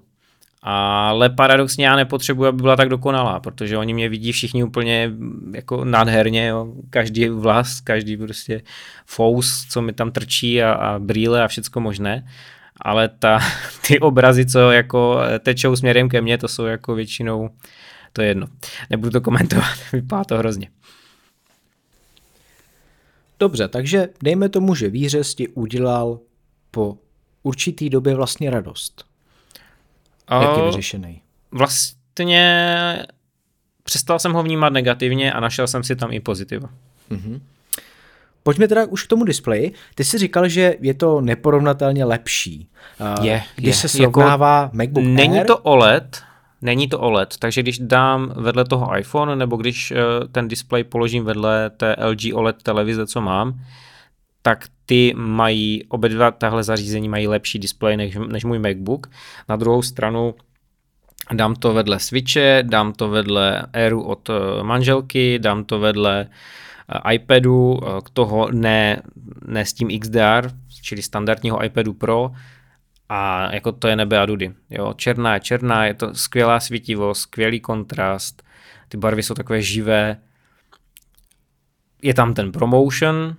[0.66, 5.10] Ale paradoxně já nepotřebuji, aby byla tak dokonalá, protože oni mě vidí všichni úplně
[5.54, 6.72] jako nádherně, jo.
[6.90, 8.62] každý vlas, každý prostě
[9.06, 12.24] fous, co mi tam trčí a, a brýle a všecko možné
[12.84, 13.38] ale ta,
[13.86, 17.50] ty obrazy, co jako tečou směrem ke mně, to jsou jako většinou,
[18.12, 18.46] to je jedno.
[18.90, 20.70] Nebudu to komentovat, vypadá to hrozně.
[23.40, 26.20] Dobře, takže dejme tomu, že výřez ti udělal
[26.70, 26.98] po
[27.42, 29.04] určitý době vlastně radost.
[30.30, 31.22] Jak je vyřešený?
[31.50, 33.06] Vlastně
[33.82, 36.70] přestal jsem ho vnímat negativně a našel jsem si tam i pozitiva.
[37.10, 37.40] Mm-hmm.
[38.44, 39.72] Pojďme teda už k tomu displeji.
[39.94, 42.68] Ty jsi říkal, že je to neporovnatelně lepší.
[43.22, 43.80] Je, Když je.
[43.80, 46.22] se srovnává jako, MacBook Není Air, to OLED,
[46.62, 49.98] Není to OLED, takže když dám vedle toho iPhone, nebo když uh,
[50.32, 53.60] ten display položím vedle té LG OLED televize, co mám,
[54.42, 59.06] tak ty mají, obě dva tahle zařízení mají lepší display než, než můj MacBook.
[59.48, 60.34] Na druhou stranu
[61.32, 66.32] dám to vedle Switche, dám to vedle Airu od uh, manželky, dám to vedle uh,
[66.32, 66.63] Eh,
[67.12, 69.02] iPadu, eh, k toho ne,
[69.46, 70.50] ne s tím XDR,
[70.82, 72.30] čili standardního iPadu Pro,
[73.08, 74.54] a jako to je nebe a dudy.
[74.70, 78.42] Jo, černá je černá, je to skvělá svítivost, skvělý kontrast,
[78.88, 80.16] ty barvy jsou takové živé.
[82.02, 83.36] Je tam ten promotion,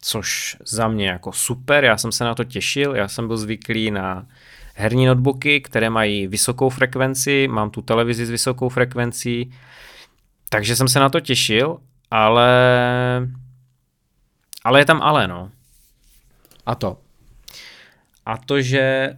[0.00, 3.90] což za mě jako super, já jsem se na to těšil, já jsem byl zvyklý
[3.90, 4.26] na
[4.74, 9.52] herní notebooky, které mají vysokou frekvenci, mám tu televizi s vysokou frekvencí,
[10.48, 11.78] takže jsem se na to těšil
[12.12, 12.48] ale...
[14.64, 15.50] Ale je tam ale, no.
[16.66, 16.98] A to?
[18.26, 19.16] A to, že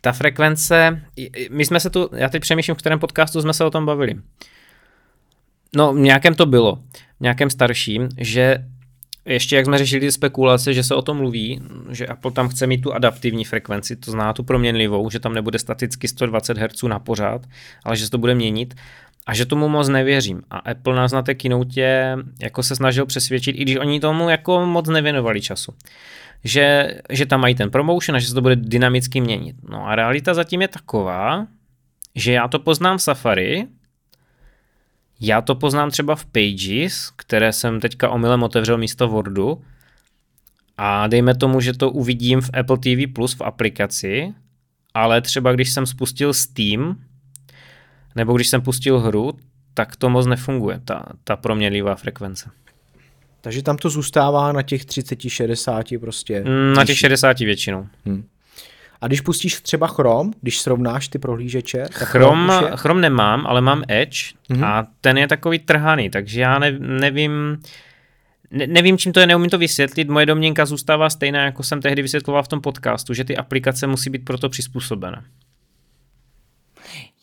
[0.00, 1.02] ta frekvence,
[1.50, 4.14] my jsme se tu, já teď přemýšlím, v kterém podcastu jsme se o tom bavili.
[5.76, 6.76] No, v nějakém to bylo,
[7.18, 8.64] v nějakém starším, že
[9.24, 12.66] ještě jak jsme řešili ty spekulace, že se o tom mluví, že Apple tam chce
[12.66, 16.98] mít tu adaptivní frekvenci, to zná tu proměnlivou, že tam nebude staticky 120 Hz na
[16.98, 17.42] pořád,
[17.84, 18.74] ale že se to bude měnit
[19.26, 20.42] a že tomu moc nevěřím.
[20.50, 24.66] A Apple nás na té kinoutě jako se snažil přesvědčit, i když oni tomu jako
[24.66, 25.74] moc nevěnovali času.
[26.44, 29.56] Že, že tam mají ten promotion a že se to bude dynamicky měnit.
[29.68, 31.46] No a realita zatím je taková,
[32.14, 33.66] že já to poznám v Safari,
[35.20, 39.62] já to poznám třeba v Pages, které jsem teďka omylem otevřel místo Wordu
[40.76, 44.34] a dejme tomu, že to uvidím v Apple TV Plus v aplikaci,
[44.94, 46.96] ale třeba když jsem spustil Steam,
[48.16, 49.32] nebo když jsem pustil hru,
[49.74, 52.50] tak to moc nefunguje, ta, ta proměnlivá frekvence.
[53.40, 56.44] Takže tam to zůstává na těch 30-60 prostě?
[56.46, 57.86] Mm, na těch 60 většinou.
[58.06, 58.24] Hmm.
[59.00, 61.78] A když pustíš třeba Chrome, když srovnáš ty prohlížeče?
[61.78, 64.18] Tak Chrome, Chrome, Chrome nemám, ale mám Edge
[64.50, 64.64] mm-hmm.
[64.64, 67.58] a ten je takový trhaný, takže já ne, nevím,
[68.50, 70.08] ne, nevím, čím to je, neumím to vysvětlit.
[70.08, 74.10] Moje domněnka zůstává stejná, jako jsem tehdy vysvětloval v tom podcastu, že ty aplikace musí
[74.10, 75.22] být proto přizpůsobené.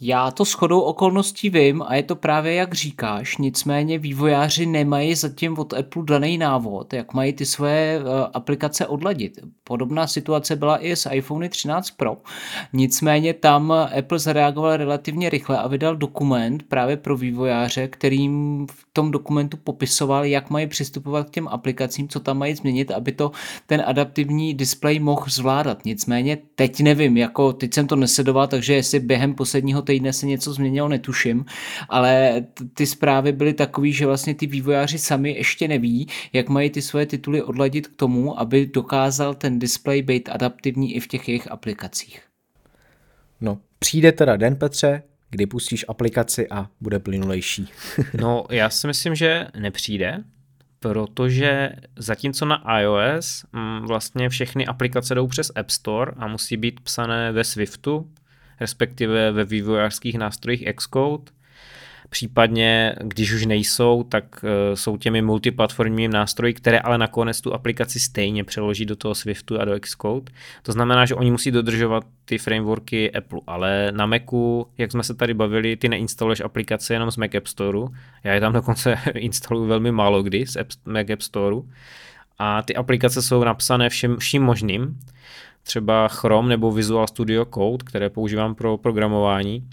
[0.01, 5.59] Já to shodou okolností vím a je to právě jak říkáš, nicméně vývojáři nemají zatím
[5.59, 9.39] od Apple daný návod, jak mají ty svoje uh, aplikace odladit.
[9.63, 12.17] Podobná situace byla i s iPhone 13 Pro,
[12.73, 19.11] nicméně tam Apple zareagoval relativně rychle a vydal dokument právě pro vývojáře, kterým v tom
[19.11, 23.31] dokumentu popisoval, jak mají přistupovat k těm aplikacím, co tam mají změnit, aby to
[23.67, 25.85] ten adaptivní display mohl zvládat.
[25.85, 30.53] Nicméně teď nevím, jako teď jsem to nesledoval, takže jestli během posledního týdne se něco
[30.53, 31.45] změnilo, netuším,
[31.89, 36.81] ale ty zprávy byly takové, že vlastně ty vývojáři sami ještě neví, jak mají ty
[36.81, 41.51] svoje tituly odladit k tomu, aby dokázal ten display být adaptivní i v těch jejich
[41.51, 42.21] aplikacích.
[43.41, 47.69] No, přijde teda den, Petře, kdy pustíš aplikaci a bude plynulejší.
[48.21, 50.23] no, já si myslím, že nepřijde,
[50.79, 56.79] protože zatímco na iOS mm, vlastně všechny aplikace jdou přes App Store a musí být
[56.79, 58.09] psané ve Swiftu,
[58.59, 61.31] respektive ve vývojářských nástrojích Xcode.
[62.09, 67.99] Případně, když už nejsou, tak uh, jsou těmi multiplatformními nástroji, které ale nakonec tu aplikaci
[67.99, 70.31] stejně přeloží do toho Swiftu a do Xcode.
[70.63, 75.13] To znamená, že oni musí dodržovat ty frameworky Apple, ale na Macu, jak jsme se
[75.13, 77.79] tady bavili, ty neinstaluješ aplikace jenom z Mac App Store.
[78.23, 81.55] Já je tam dokonce instaluju velmi málo kdy z Mac App Store.
[82.39, 84.99] A ty aplikace jsou napsané všem, vším možným
[85.69, 89.69] třeba Chrome nebo Visual Studio Code, které používám pro programování,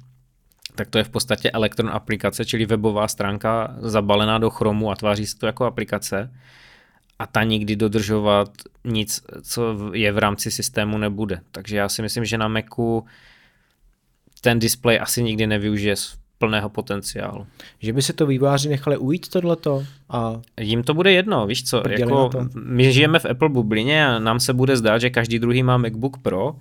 [0.74, 5.26] tak to je v podstatě Electron aplikace, čili webová stránka zabalená do Chromu a tváří
[5.26, 6.32] se to jako aplikace
[7.18, 8.48] a ta nikdy dodržovat
[8.85, 11.40] nic, co je v rámci systému nebude.
[11.52, 13.04] Takže já si myslím, že na Macu
[14.40, 15.96] ten display asi nikdy nevyužije
[16.38, 17.46] plného potenciálu.
[17.79, 19.85] Že by se to výváři nechali ujít tohleto?
[20.09, 20.40] A...
[20.61, 24.53] Jim to bude jedno, víš co, jako my žijeme v Apple bublině a nám se
[24.53, 26.57] bude zdát, že každý druhý má MacBook Pro,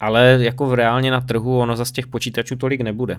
[0.00, 3.18] ale jako v reálně na trhu ono za z těch počítačů tolik nebude.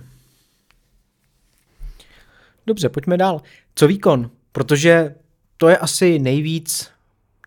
[2.67, 3.41] Dobře, pojďme dál.
[3.75, 4.29] Co výkon?
[4.51, 5.15] Protože
[5.57, 6.89] to je asi nejvíc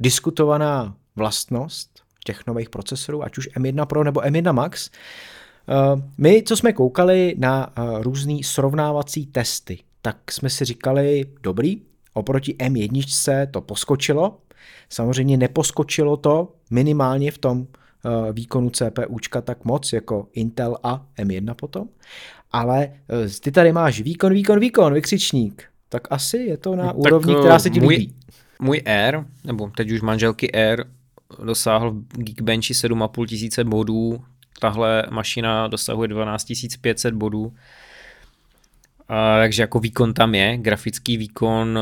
[0.01, 4.91] diskutovaná vlastnost těch nových procesorů, ať už M1 Pro nebo M1 Max.
[4.91, 5.36] Eh,
[6.19, 12.55] my, co jsme koukali na eh, různé srovnávací testy, tak jsme si říkali, dobrý, oproti
[12.55, 14.39] M1 to poskočilo,
[14.89, 21.55] samozřejmě neposkočilo to minimálně v tom eh, výkonu CPUčka tak moc jako Intel a M1
[21.55, 21.89] potom,
[22.53, 22.93] ale
[23.41, 27.59] ty tady máš výkon, výkon, výkon, vykřičník, tak asi je to na tak úrovni, která
[27.59, 28.15] se ti můj, líbí.
[28.61, 30.85] Můj Air, nebo teď už manželky Air,
[31.45, 34.25] dosáhl v Geekbenchi 7,5 tisíce bodů,
[34.59, 37.55] tahle mašina dosahuje 12 500 bodů,
[39.09, 41.79] a, takže jako výkon tam je, grafický výkon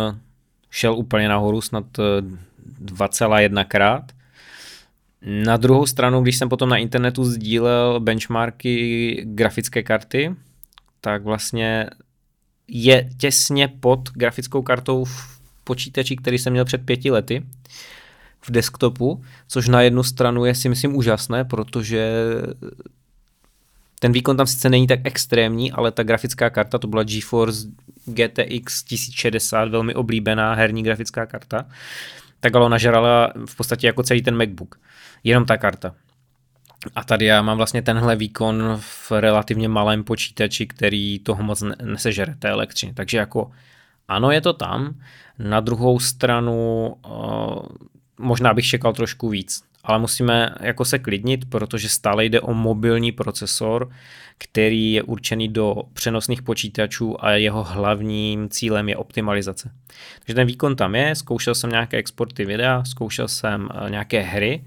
[0.71, 1.85] šel úplně nahoru snad
[2.85, 4.13] 2,1 eh, krát.
[5.23, 10.35] Na druhou stranu, když jsem potom na internetu sdílel benchmarky grafické karty,
[11.01, 11.87] tak vlastně
[12.69, 17.43] je těsně pod grafickou kartou v počítači, který jsem měl před pěti lety
[18.47, 22.13] v desktopu, což na jednu stranu je si myslím úžasné, protože
[24.01, 27.69] ten výkon tam sice není tak extrémní, ale ta grafická karta, to byla GeForce
[28.05, 31.67] GTX 1060, velmi oblíbená herní grafická karta,
[32.41, 34.81] tak ale ona žrala v podstatě jako celý ten MacBook.
[35.25, 35.95] Jenom ta karta.
[36.95, 42.35] A tady já mám vlastně tenhle výkon v relativně malém počítači, který toho moc nesežere,
[42.39, 42.95] té elektřiny.
[42.95, 43.51] Takže jako
[44.09, 44.95] ano, je to tam.
[45.39, 46.95] Na druhou stranu
[48.19, 49.63] možná bych čekal trošku víc.
[49.85, 53.91] ale musíme jako se klidnit, protože stále jde o mobilní procesor,
[54.39, 59.71] který je určený do přenosných počítačů a jeho hlavním cílem je optimalizace.
[60.19, 64.65] Takže ten výkon tam je, zkoušel jsem nějaké exporty videa, zkoušel jsem eh, nějaké hry.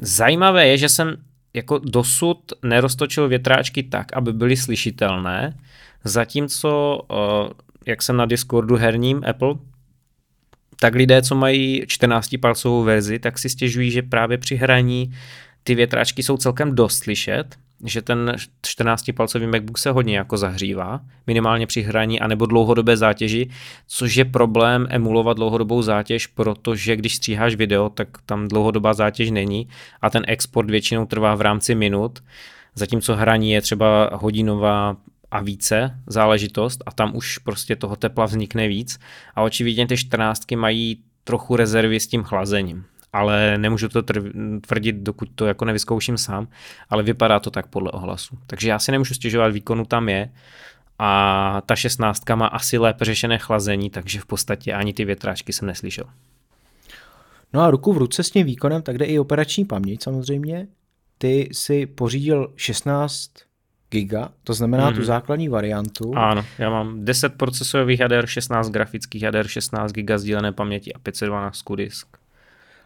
[0.00, 1.16] Zajímavé je, že jsem
[1.54, 5.58] jako dosud neroztočil větráčky tak, aby byly slyšitelné,
[6.04, 7.14] zatímco, eh,
[7.86, 9.54] jak jsem na Discordu herním Apple,
[10.82, 15.12] tak lidé, co mají 14-palcovou verzi, tak si stěžují, že právě při hraní
[15.62, 17.44] ty větráčky jsou celkem dost slyšet,
[17.84, 18.34] že ten
[18.66, 23.50] 14-palcový MacBook se hodně jako zahřívá, minimálně při hraní anebo dlouhodobé zátěži,
[23.86, 29.68] což je problém emulovat dlouhodobou zátěž, protože když stříháš video, tak tam dlouhodobá zátěž není
[30.00, 32.18] a ten export většinou trvá v rámci minut,
[32.74, 34.96] zatímco hraní je třeba hodinová
[35.32, 38.98] a více záležitost a tam už prostě toho tepla vznikne víc
[39.34, 44.02] a očividně ty 14 mají trochu rezervy s tím chlazením ale nemůžu to
[44.66, 46.48] tvrdit, dokud to jako nevyzkouším sám,
[46.90, 48.38] ale vypadá to tak podle ohlasu.
[48.46, 50.32] Takže já si nemůžu stěžovat, výkonu tam je
[50.98, 55.68] a ta šestnáctka má asi lépe řešené chlazení, takže v podstatě ani ty větráčky jsem
[55.68, 56.04] neslyšel.
[57.52, 60.66] No a ruku v ruce s tím výkonem, tak jde i operační paměť samozřejmě.
[61.18, 63.30] Ty si pořídil 16
[63.92, 64.94] giga, to znamená mm-hmm.
[64.94, 65.06] tu mhm.
[65.06, 66.12] základní variantu.
[66.16, 71.62] Ano, já mám 10 procesorových jader, 16 grafických jader, 16 giga sdílené paměti a 512
[71.76, 72.06] disk.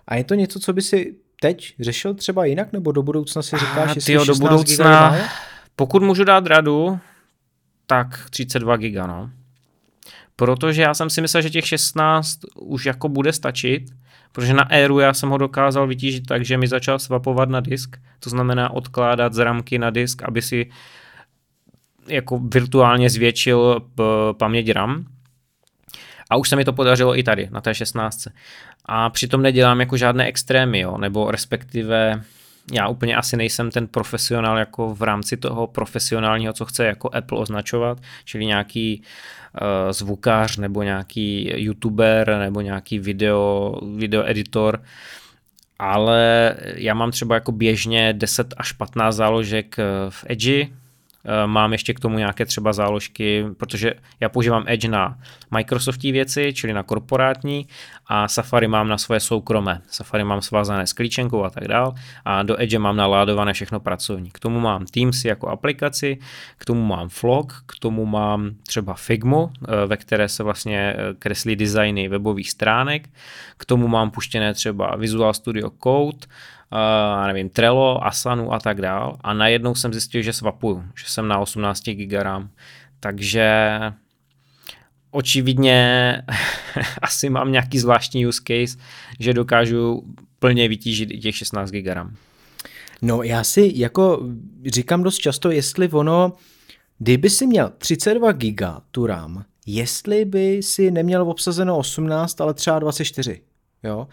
[0.06, 3.56] A je to něco, co by si teď řešil třeba jinak, nebo do budoucna si
[3.56, 5.16] říkáš, že tyjo, do budoucna,
[5.76, 6.98] pokud můžu dát radu,
[7.86, 9.30] tak 32 giga, no.
[10.36, 13.82] Protože já jsem si myslel, že těch 16 už jako bude stačit,
[14.32, 17.96] protože na Airu já jsem ho dokázal vytížit tak, že mi začal swapovat na disk,
[18.20, 20.70] to znamená odkládat z ramky na disk, aby si
[22.08, 23.80] jako virtuálně zvětšil
[24.38, 25.06] paměť RAM.
[26.30, 28.26] A už se mi to podařilo i tady, na té 16.
[28.84, 32.22] A přitom nedělám jako žádné extrémy, jo, nebo respektive
[32.72, 37.38] já úplně asi nejsem ten profesionál jako v rámci toho profesionálního, co chce jako Apple
[37.38, 39.02] označovat, čili nějaký
[39.62, 44.82] uh, zvukář nebo nějaký youtuber nebo nějaký video, video editor,
[45.78, 50.85] ale já mám třeba jako běžně 10 až 15 záložek eh, v Edge, Eh,
[51.46, 55.18] mám ještě k tomu nějaké třeba záložky, protože já používám Edge na
[55.50, 57.66] Microsoftí věci, čili na korporátní
[58.06, 59.80] a Safari mám na svoje soukromé.
[59.88, 64.30] Safari mám svázané s klíčenkou a tak dál a do Edge mám naládované všechno pracovní.
[64.30, 66.18] K tomu mám Teams jako aplikaci,
[66.58, 71.14] k tomu mám Flog, k tomu mám třeba Figmu, eh, ve které se vlastně eh,
[71.18, 73.08] kreslí designy webových stránek,
[73.56, 76.26] k tomu mám puštěné třeba Visual Studio Code,
[76.72, 79.16] uh, nevím, Trello, Asanu a tak dál.
[79.20, 82.50] A najednou jsem zjistil, že swapuju, že jsem na 18 GB RAM.
[83.00, 83.80] Takže
[85.10, 86.22] očividně
[87.02, 88.78] asi mám nějaký zvláštní use case,
[89.20, 90.02] že dokážu
[90.38, 92.16] plně vytížit i těch 16 GB RAM.
[93.02, 94.28] No já si jako
[94.66, 96.32] říkám dost často, jestli ono,
[96.98, 102.78] kdyby si měl 32 GB tu RAM, jestli by si neměl obsazeno 18, ale třeba
[102.78, 103.40] 24.
[103.82, 104.08] Jo?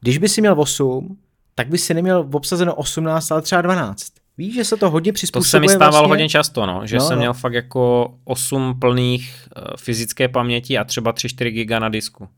[0.00, 1.18] Když by si měl 8,
[1.54, 4.06] tak by si neměl obsazeno 18, ale třeba 12.
[4.38, 6.08] Víš, že se to hodně přizpůsobuje To se mi stávalo vlastně?
[6.08, 7.20] hodně často, no, že no, jsem no.
[7.20, 12.28] měl fakt jako 8 plných uh, fyzické paměti a třeba 3-4 giga na disku.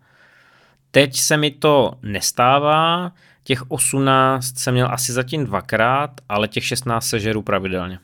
[0.90, 3.12] Teď se mi to nestává,
[3.44, 7.98] těch 18 jsem měl asi zatím dvakrát, ale těch 16 sežeru pravidelně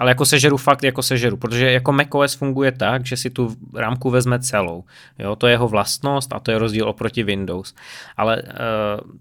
[0.00, 4.10] ale jako sežeru fakt jako sežeru, protože jako macOS funguje tak, že si tu rámku
[4.10, 4.84] vezme celou.
[5.18, 7.74] Jo, to je jeho vlastnost a to je rozdíl oproti Windows.
[8.16, 8.48] Ale uh,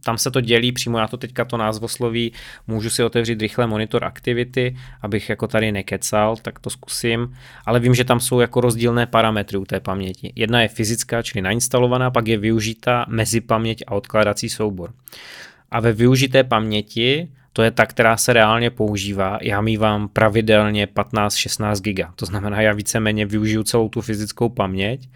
[0.03, 2.31] tam se to dělí přímo, já to teďka to názvosloví,
[2.67, 7.95] můžu si otevřít rychle monitor aktivity, abych jako tady nekecal, tak to zkusím, ale vím,
[7.95, 10.33] že tam jsou jako rozdílné parametry u té paměti.
[10.35, 14.93] Jedna je fyzická, čili nainstalovaná, pak je využitá mezi paměť a odkládací soubor.
[15.71, 19.39] A ve využité paměti to je ta, která se reálně používá.
[19.41, 22.13] Já mývám pravidelně 15-16 giga.
[22.15, 25.09] To znamená, já víceméně využiju celou tu fyzickou paměť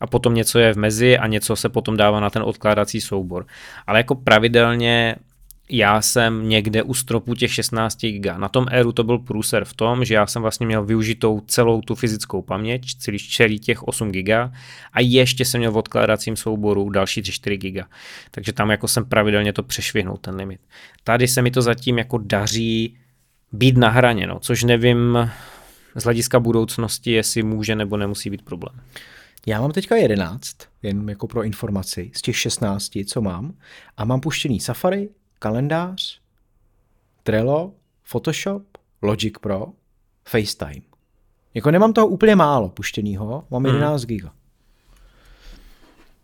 [0.00, 3.46] a potom něco je v mezi a něco se potom dává na ten odkládací soubor.
[3.86, 5.16] Ale jako pravidelně
[5.72, 8.26] já jsem někde u stropu těch 16 GB.
[8.36, 11.80] Na tom Airu to byl průser v tom, že já jsem vlastně měl využitou celou
[11.80, 14.28] tu fyzickou paměť, celý, celý těch 8 GB
[14.92, 17.86] a ještě jsem měl v odkládacím souboru další 3-4 GB.
[18.30, 20.60] Takže tam jako jsem pravidelně to přešvihnul ten limit.
[21.04, 22.96] Tady se mi to zatím jako daří
[23.52, 25.30] být na hraně, no, což nevím
[25.94, 28.80] z hlediska budoucnosti, jestli může nebo nemusí být problém.
[29.46, 33.54] Já mám teďka 11, jen jako pro informaci, z těch 16, co mám.
[33.96, 35.08] A mám puštěný Safari,
[35.42, 36.20] kalendář,
[37.22, 37.72] Trello,
[38.02, 38.62] Photoshop,
[39.02, 39.66] Logic Pro,
[40.28, 40.86] FaceTime.
[41.54, 44.06] Jako nemám toho úplně málo puštěnýho, mám 11 hmm.
[44.06, 44.32] giga.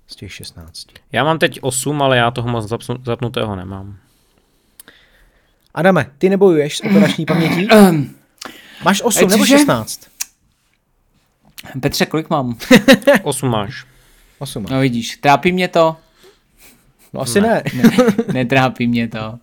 [0.06, 0.86] z těch 16?
[1.12, 2.72] Já mám teď 8, ale já toho moc
[3.04, 3.98] zapnutého nemám.
[5.74, 7.68] Adame, ty nebojuješ s operační pamětí?
[8.84, 9.58] Máš 8 nebo Cože?
[9.58, 10.00] 16?
[11.80, 12.58] Petře, kolik mám?
[13.22, 13.86] 8 máš.
[14.38, 14.66] 8.
[14.70, 15.96] No vidíš, trápí mě to?
[17.12, 17.62] No asi ne.
[17.76, 17.90] ne.
[18.32, 19.38] Netrápí mě to.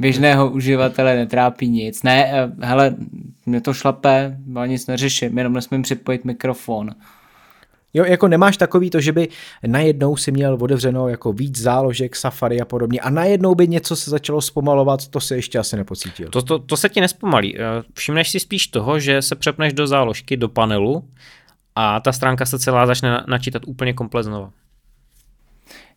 [0.00, 2.02] Běžného uživatele netrápí nic.
[2.02, 2.94] Ne, eh, hele,
[3.46, 6.90] mě to šlape, já nic neřeším, jenom nesmím připojit mikrofon.
[7.94, 9.28] Jo, jako nemáš takový to, že by
[9.66, 14.10] najednou si měl otevřeno jako víc záložek, Safari a podobně a najednou by něco se
[14.10, 16.28] začalo zpomalovat, to se ještě asi nepocítil.
[16.28, 17.58] To, to, to se ti nespomalí.
[17.58, 17.60] Eh,
[17.94, 21.04] Všimneš si spíš toho, že se přepneš do záložky, do panelu
[21.76, 24.50] a ta stránka se celá začne na- načítat úplně komplet znova.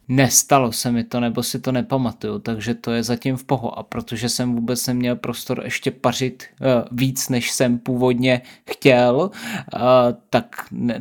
[0.08, 3.80] Nestalo se mi to, nebo si to nepamatuju, takže to je zatím v poho.
[3.80, 9.82] A protože jsem vůbec neměl prostor ještě pařit uh, víc, než jsem původně chtěl, uh,
[10.30, 10.96] tak ne,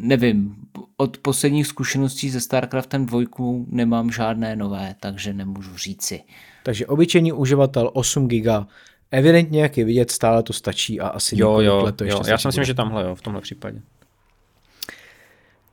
[0.00, 0.56] nevím.
[0.96, 3.20] Od posledních zkušeností se StarCraftem 2
[3.68, 6.22] nemám žádné nové, takže nemůžu říci.
[6.62, 8.66] Takže obyčejný uživatel 8 giga,
[9.10, 12.30] evidentně jak je vidět, stále to stačí a asi Jo, jo, let to ještě jo.
[12.30, 12.66] Já si myslím, bude.
[12.66, 13.80] že tamhle jo, v tomhle případě.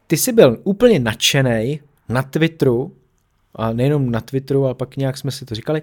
[0.07, 1.79] Ty jsi byl úplně nadšený
[2.09, 2.95] na Twitteru,
[3.55, 5.81] a nejenom na Twitteru, ale pak nějak jsme si to říkali,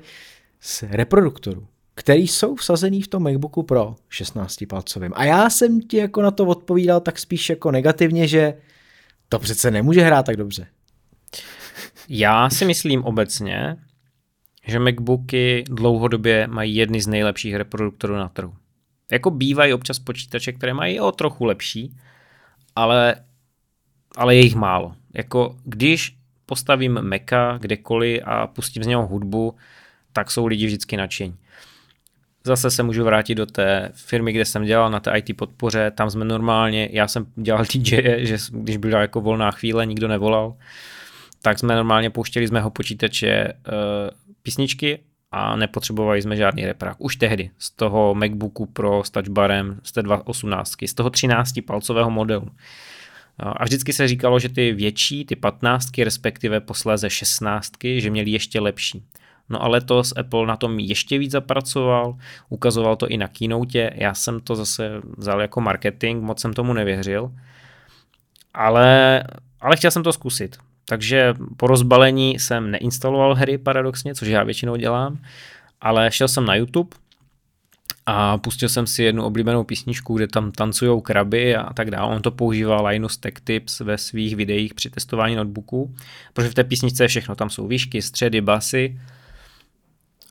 [0.61, 5.13] z reproduktorů, který jsou vsazený v tom MacBooku Pro 16 palcovým.
[5.15, 8.55] A já jsem ti jako na to odpovídal tak spíš jako negativně, že
[9.29, 10.67] to přece nemůže hrát tak dobře.
[12.09, 13.77] Já si myslím obecně,
[14.67, 18.55] že MacBooky dlouhodobě mají jedny z nejlepších reproduktorů na trhu.
[19.13, 21.97] Jako bývají občas počítače, které mají o trochu lepší,
[22.77, 23.17] ale,
[24.17, 24.95] ale je jich málo.
[25.15, 29.55] Jako když postavím Maca kdekoliv a pustím z něho hudbu,
[30.13, 31.37] tak jsou lidi vždycky nadšení.
[32.45, 36.11] Zase se můžu vrátit do té firmy, kde jsem dělal na té IT podpoře, tam
[36.11, 40.57] jsme normálně, já jsem dělal DJ, že když byla jako volná chvíle, nikdo nevolal,
[41.43, 43.73] tak jsme normálně pouštěli z mého počítače uh,
[44.43, 44.99] písničky
[45.33, 46.97] a nepotřebovali jsme žádný reprák.
[46.99, 52.11] Už tehdy, z toho MacBooku Pro s touchbarem, z té 218, z toho 13 palcového
[52.11, 52.49] modelu.
[53.43, 58.61] A vždycky se říkalo, že ty větší, ty 15, respektive posléze 16, že měli ještě
[58.61, 59.03] lepší.
[59.49, 62.17] No a letos Apple na tom ještě víc zapracoval,
[62.49, 66.73] ukazoval to i na keynote, já jsem to zase vzal jako marketing, moc jsem tomu
[66.73, 67.33] nevěřil,
[68.55, 69.23] ale,
[69.61, 70.57] ale chtěl jsem to zkusit.
[70.85, 75.19] Takže po rozbalení jsem neinstaloval hry paradoxně, což já většinou dělám,
[75.81, 76.91] ale šel jsem na YouTube
[78.13, 82.17] a pustil jsem si jednu oblíbenou písničku, kde tam tancují kraby a tak dále.
[82.17, 85.95] On to používá Linus Tech Tips ve svých videích při testování notebooku,
[86.33, 87.35] protože v té písničce je všechno.
[87.35, 89.01] Tam jsou výšky, středy, basy.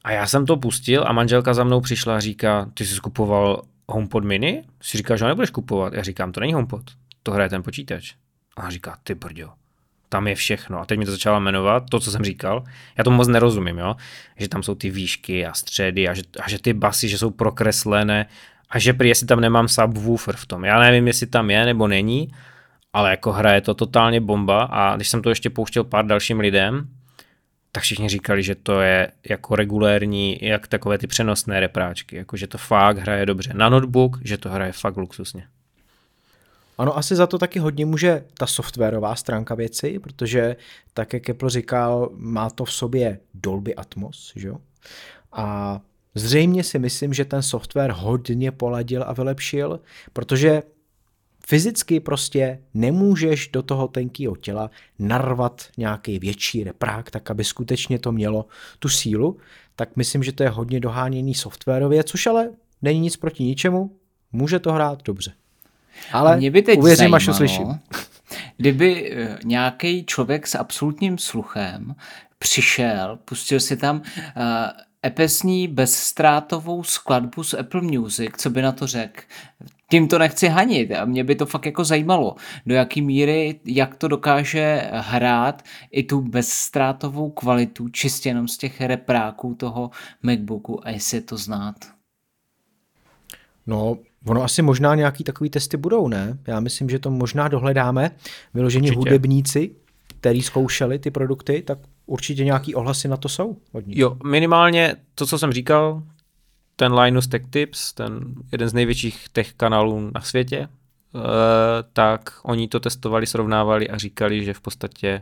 [0.03, 3.61] A já jsem to pustil a manželka za mnou přišla a říká, ty jsi skupoval
[3.87, 4.63] HomePod mini?
[4.81, 5.93] Si říká, že ho nebudeš kupovat.
[5.93, 6.83] Já říkám, to není HomePod,
[7.23, 8.13] to hraje ten počítač.
[8.57, 9.49] A ona říká, ty brďo,
[10.09, 10.79] tam je všechno.
[10.79, 12.63] A teď mi to začala jmenovat, to, co jsem říkal.
[12.97, 13.95] Já tomu moc nerozumím, jo?
[14.37, 17.31] že tam jsou ty výšky a středy a že, a že ty basy, že jsou
[17.31, 18.25] prokreslené
[18.69, 20.65] a že prý, jestli tam nemám subwoofer v tom.
[20.65, 22.31] Já nevím, jestli tam je nebo není,
[22.93, 26.87] ale jako hraje to totálně bomba a když jsem to ještě pouštěl pár dalším lidem,
[27.71, 32.47] tak všichni říkali, že to je jako regulérní, jak takové ty přenosné repráčky, jako že
[32.47, 33.51] to fakt hraje dobře.
[33.53, 35.47] Na notebook, že to hraje fakt luxusně.
[36.79, 40.55] Ano, asi za to taky hodně může ta softwarová stránka věci, protože
[40.93, 44.57] tak, jak Apple říkal, má to v sobě Dolby Atmos, že jo?
[45.31, 45.81] A
[46.15, 49.79] zřejmě si myslím, že ten software hodně poladil a vylepšil,
[50.13, 50.63] protože
[51.47, 58.11] fyzicky prostě nemůžeš do toho tenkého těla narvat nějaký větší reprák, tak aby skutečně to
[58.11, 58.45] mělo
[58.79, 59.37] tu sílu,
[59.75, 62.49] tak myslím, že to je hodně doháněný softwarově, což ale
[62.81, 63.95] není nic proti ničemu,
[64.31, 65.31] může to hrát dobře.
[66.11, 67.79] Ale Mě by teď uvěřím, až to zajímalo, slyším.
[68.57, 71.95] Kdyby nějaký člověk s absolutním sluchem
[72.39, 74.03] přišel, pustil si tam uh,
[75.05, 79.21] epesní bezstrátovou skladbu z Apple Music, co by na to řekl?
[79.91, 82.35] Tím to nechci hanit a mě by to fakt jako zajímalo,
[82.65, 88.81] do jaký míry, jak to dokáže hrát i tu bezstrátovou kvalitu čistě jenom z těch
[88.81, 89.91] repráků toho
[90.23, 91.75] MacBooku a jestli je to znát.
[93.67, 96.37] No, ono asi možná nějaký takový testy budou, ne?
[96.47, 98.11] Já myslím, že to možná dohledáme.
[98.53, 98.99] Vyložení Určitě.
[98.99, 99.71] hudebníci,
[100.19, 103.97] který zkoušeli ty produkty, tak určitě nějaký ohlasy na to jsou od nich.
[103.97, 106.03] Jo, minimálně to, co jsem říkal,
[106.75, 111.19] ten Linus Tech Tips, ten jeden z největších tech kanálů na světě, eh,
[111.93, 115.21] tak oni to testovali, srovnávali a říkali, že v podstatě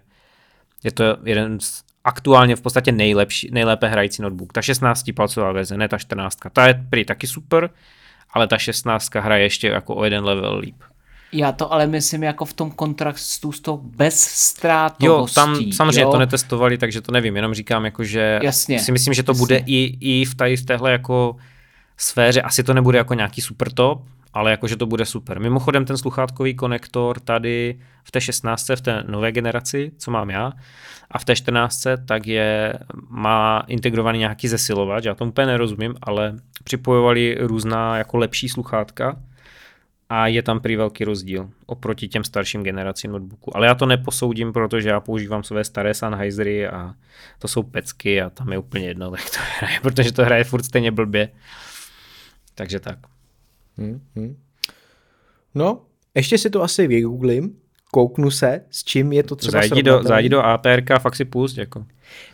[0.83, 4.53] je to jeden z aktuálně v podstatě nejlepší, nejlépe hrající notebook.
[4.53, 6.37] Ta 16 palcová verze, ne ta 14.
[6.53, 7.69] Ta je prý taky super,
[8.37, 10.75] ale ta 16 hraje ještě jako o jeden level líp.
[11.31, 15.35] Já to ale myslím jako v tom kontraktu s tou Jo, bezztrátovostí.
[15.35, 16.11] tam samozřejmě jo?
[16.11, 19.39] to netestovali, takže to nevím, jenom říkám, jako, že Jasně, si myslím, že to jasně.
[19.39, 21.35] bude i, i v, tady, v téhle jako
[21.97, 24.01] sféře, asi to nebude jako nějaký super top,
[24.37, 25.39] ale jakože to bude super.
[25.39, 30.53] Mimochodem ten sluchátkový konektor tady v té 16, v té nové generaci, co mám já,
[31.11, 32.73] a v té 14, tak je,
[33.09, 39.19] má integrovaný nějaký zesilovač, já tomu úplně nerozumím, ale připojovali různá jako lepší sluchátka
[40.09, 43.57] a je tam prý velký rozdíl oproti těm starším generacím notebooku.
[43.57, 46.93] Ale já to neposoudím, protože já používám své staré Sennheisery a
[47.39, 50.63] to jsou pecky a tam je úplně jedno, tak to hraje, protože to hraje furt
[50.63, 51.29] stejně blbě.
[52.55, 53.16] Takže tak.
[53.77, 54.37] Hmm, hmm.
[55.55, 55.81] No,
[56.15, 57.55] ještě si to asi vygooglím,
[57.91, 61.25] kouknu se, s čím je to třeba Zajdi do, zajdi do APRK a fakt si
[61.25, 61.85] pust, jako.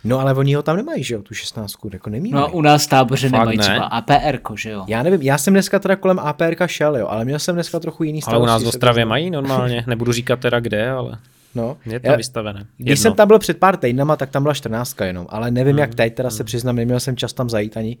[0.04, 2.30] No ale oni ho tam nemají, že jo, tu 16, jako nemí.
[2.30, 3.64] No a u nás v táboře Fakt nemají ne?
[3.64, 4.84] třeba APR, že jo?
[4.88, 8.04] Já nevím, já jsem dneska teda kolem APRK šel, jo, ale měl jsem dneska trochu
[8.04, 11.18] jiný Ale u nás v Ostravě mají normálně, nebudu říkat teda kde, ale
[11.54, 12.66] No, je tam já, vystavené.
[12.76, 15.78] když jsem tam byl před pár týdnama, tak tam byla 14 jenom, ale nevím, hmm.
[15.78, 17.96] jak teď, teda se přiznám, neměl jsem čas tam zajít ani.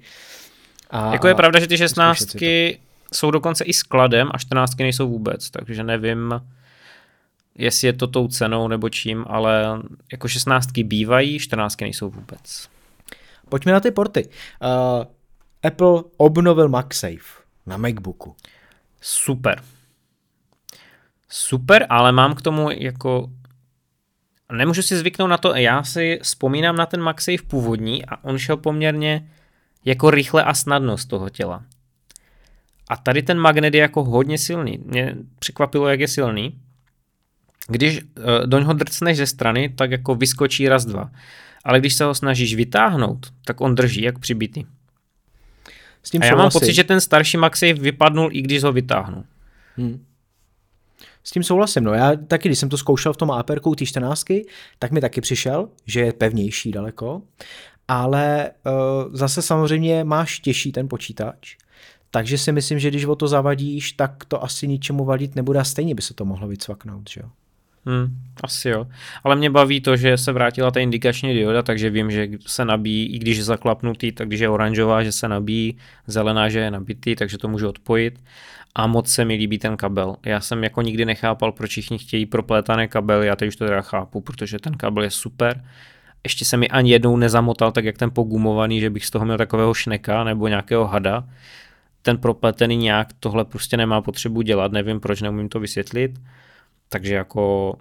[0.90, 2.42] A, Jako je pravda, že ty zkoušet si 16
[3.14, 6.40] jsou dokonce i skladem a 14 nejsou vůbec, takže nevím,
[7.54, 12.68] jestli je to tou cenou nebo čím, ale jako 16 bývají, 14 nejsou vůbec.
[13.48, 14.28] Pojďme na ty porty.
[14.28, 15.04] Uh,
[15.62, 18.36] Apple obnovil MagSafe na MacBooku.
[19.00, 19.62] Super.
[21.28, 23.30] Super, ale mám k tomu jako
[24.52, 28.56] nemůžu si zvyknout na to, já si vzpomínám na ten MagSafe původní a on šel
[28.56, 29.28] poměrně
[29.84, 31.62] jako rychle a snadno z toho těla.
[32.88, 34.78] A tady ten magnet je jako hodně silný.
[34.84, 36.60] Mě překvapilo, jak je silný.
[37.68, 41.10] Když uh, do něho drcneš ze strany, tak jako vyskočí raz, dva.
[41.64, 44.64] Ale když se ho snažíš vytáhnout, tak on drží jak přibitý.
[46.02, 46.60] S tím A já mám souhlasím.
[46.60, 49.24] pocit, že ten starší MagSafe vypadnul, i když ho vytáhnu.
[51.24, 54.24] S tím souhlasím, no já taky, když jsem to zkoušel v tom APR té 14,
[54.78, 57.22] tak mi taky přišel, že je pevnější daleko,
[57.88, 61.56] ale uh, zase samozřejmě máš těžší ten počítač,
[62.14, 65.64] takže si myslím, že když o to zavadíš, tak to asi ničemu vadit nebude a
[65.64, 67.28] stejně by se to mohlo vycvaknout, že jo.
[67.86, 68.86] Hmm, asi jo.
[69.24, 73.06] Ale mě baví to, že se vrátila ta indikační dioda, takže vím, že se nabíjí,
[73.06, 77.16] i když je zaklapnutý, tak když je oranžová, že se nabíjí, zelená, že je nabitý,
[77.16, 78.24] takže to můžu odpojit.
[78.74, 80.16] A moc se mi líbí ten kabel.
[80.26, 83.82] Já jsem jako nikdy nechápal, proč všichni chtějí proplétané kabely, já teď už to teda
[83.82, 85.64] chápu, protože ten kabel je super.
[86.24, 89.38] Ještě se mi ani jednou nezamotal, tak jak ten pogumovaný, že bych z toho měl
[89.38, 91.24] takového šneka nebo nějakého hada.
[92.04, 96.20] Ten propletený nějak tohle prostě nemá potřebu dělat, nevím proč, neumím to vysvětlit.
[96.88, 97.74] Takže jako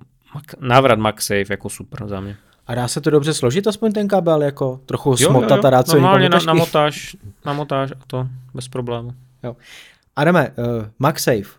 [0.60, 2.36] návrat MagSafe jako super za mě.
[2.68, 5.94] A dá se to dobře složit, aspoň ten kabel, jako trochu smotat a dát co
[5.94, 9.14] normálně na, namotáš, namotáš a to bez problému.
[10.16, 11.50] Adame, uh, MagSafe,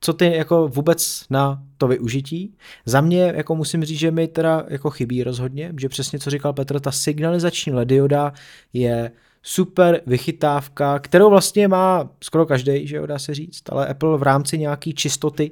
[0.00, 2.54] co ty jako vůbec na to využití?
[2.86, 6.52] Za mě jako musím říct, že mi teda jako chybí rozhodně, že přesně co říkal
[6.52, 8.32] Petr, ta signalizační LED dioda
[8.72, 9.10] je
[9.42, 14.22] super vychytávka, kterou vlastně má skoro každý, že jo, dá se říct, ale Apple v
[14.22, 15.50] rámci nějaký čistoty,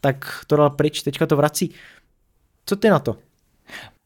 [0.00, 1.74] tak to dal pryč, teďka to vrací.
[2.66, 3.16] Co ty na to?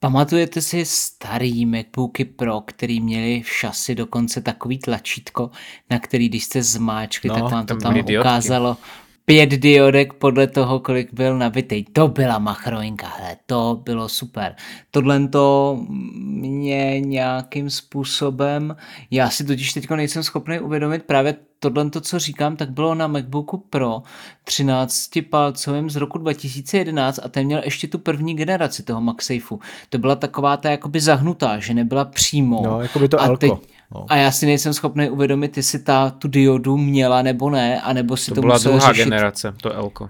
[0.00, 5.50] Pamatujete si starý MacBooky Pro, který měli v šasi dokonce takový tlačítko,
[5.90, 8.76] na který když jste zmáčkli, No, tak vám to tam ukázalo
[9.24, 11.84] pět diodek podle toho, kolik byl nabitý.
[11.84, 14.54] To byla machroinka, hele, to bylo super.
[14.90, 18.76] Tohle to mě nějakým způsobem,
[19.10, 23.58] já si totiž teď nejsem schopný uvědomit právě tohle, co říkám, tak bylo na MacBooku
[23.58, 24.02] Pro
[24.46, 29.60] 13-palcovém z roku 2011 a ten měl ještě tu první generaci toho MagSafeu.
[29.88, 32.62] To byla taková ta jakoby zahnutá, že nebyla přímo.
[32.64, 33.60] No, jako by to a Elko.
[33.94, 34.06] No.
[34.08, 38.30] a já si nejsem schopný uvědomit, jestli ta tu diodu měla nebo ne, anebo si
[38.30, 39.04] To, to, byla musel druhá řešit.
[39.04, 40.08] generace, to Elko.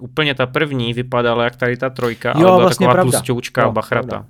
[0.00, 3.10] Úplně ta první vypadala jak tady ta trojka, Jo, ale byla vlastně taková pravda.
[3.18, 4.06] tlusťoučká Jo, bachrata.
[4.08, 4.26] pravda.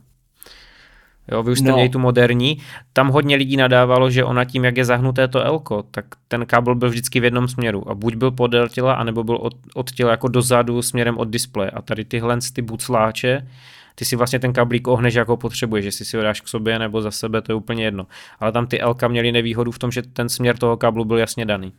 [1.32, 1.74] Jo, vy už jste No.
[1.74, 2.59] měli tu moderní.
[2.92, 6.74] Tam hodně lidí nadávalo, že ona tím, jak je zahnuté to Elko, tak ten kabel
[6.74, 7.90] byl vždycky v jednom směru.
[7.90, 11.70] A buď byl podél těla, anebo byl od, od těla jako dozadu směrem od displeje.
[11.70, 13.48] A tady tyhle ty bucláče,
[13.95, 17.03] ty si vlastně ten kablík ohneš jako potřebuješ, jestli si ho dáš k sobě nebo
[17.03, 18.07] za sebe, to je úplně jedno.
[18.40, 21.47] Ale tam ty Elka měly nevýhodu v tom, že ten směr toho kablu byl jasně
[21.47, 21.72] daný.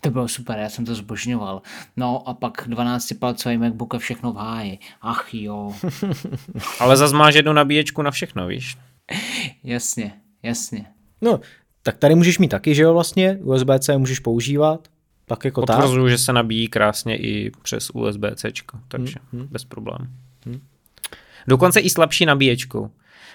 [0.00, 1.62] To bylo super, já jsem to zbožňoval.
[1.96, 4.78] No a pak 12-palcový MacBook a všechno v háji.
[5.02, 5.74] Ach jo,
[6.80, 8.78] Ale zas máš jednu nabíječku na všechno, víš?
[9.64, 10.12] jasně,
[10.42, 10.86] jasně.
[11.20, 11.40] No,
[11.82, 14.88] tak tady můžeš mít taky, že jo, vlastně, USB-C můžeš používat,
[15.26, 15.76] tak jako tak.
[15.76, 18.52] Potvrzuju, že se nabíjí krásně i přes USB-C,
[18.88, 20.06] takže Hmm, bez problémů.
[21.48, 22.90] Dokonce i slabší nabíječkou.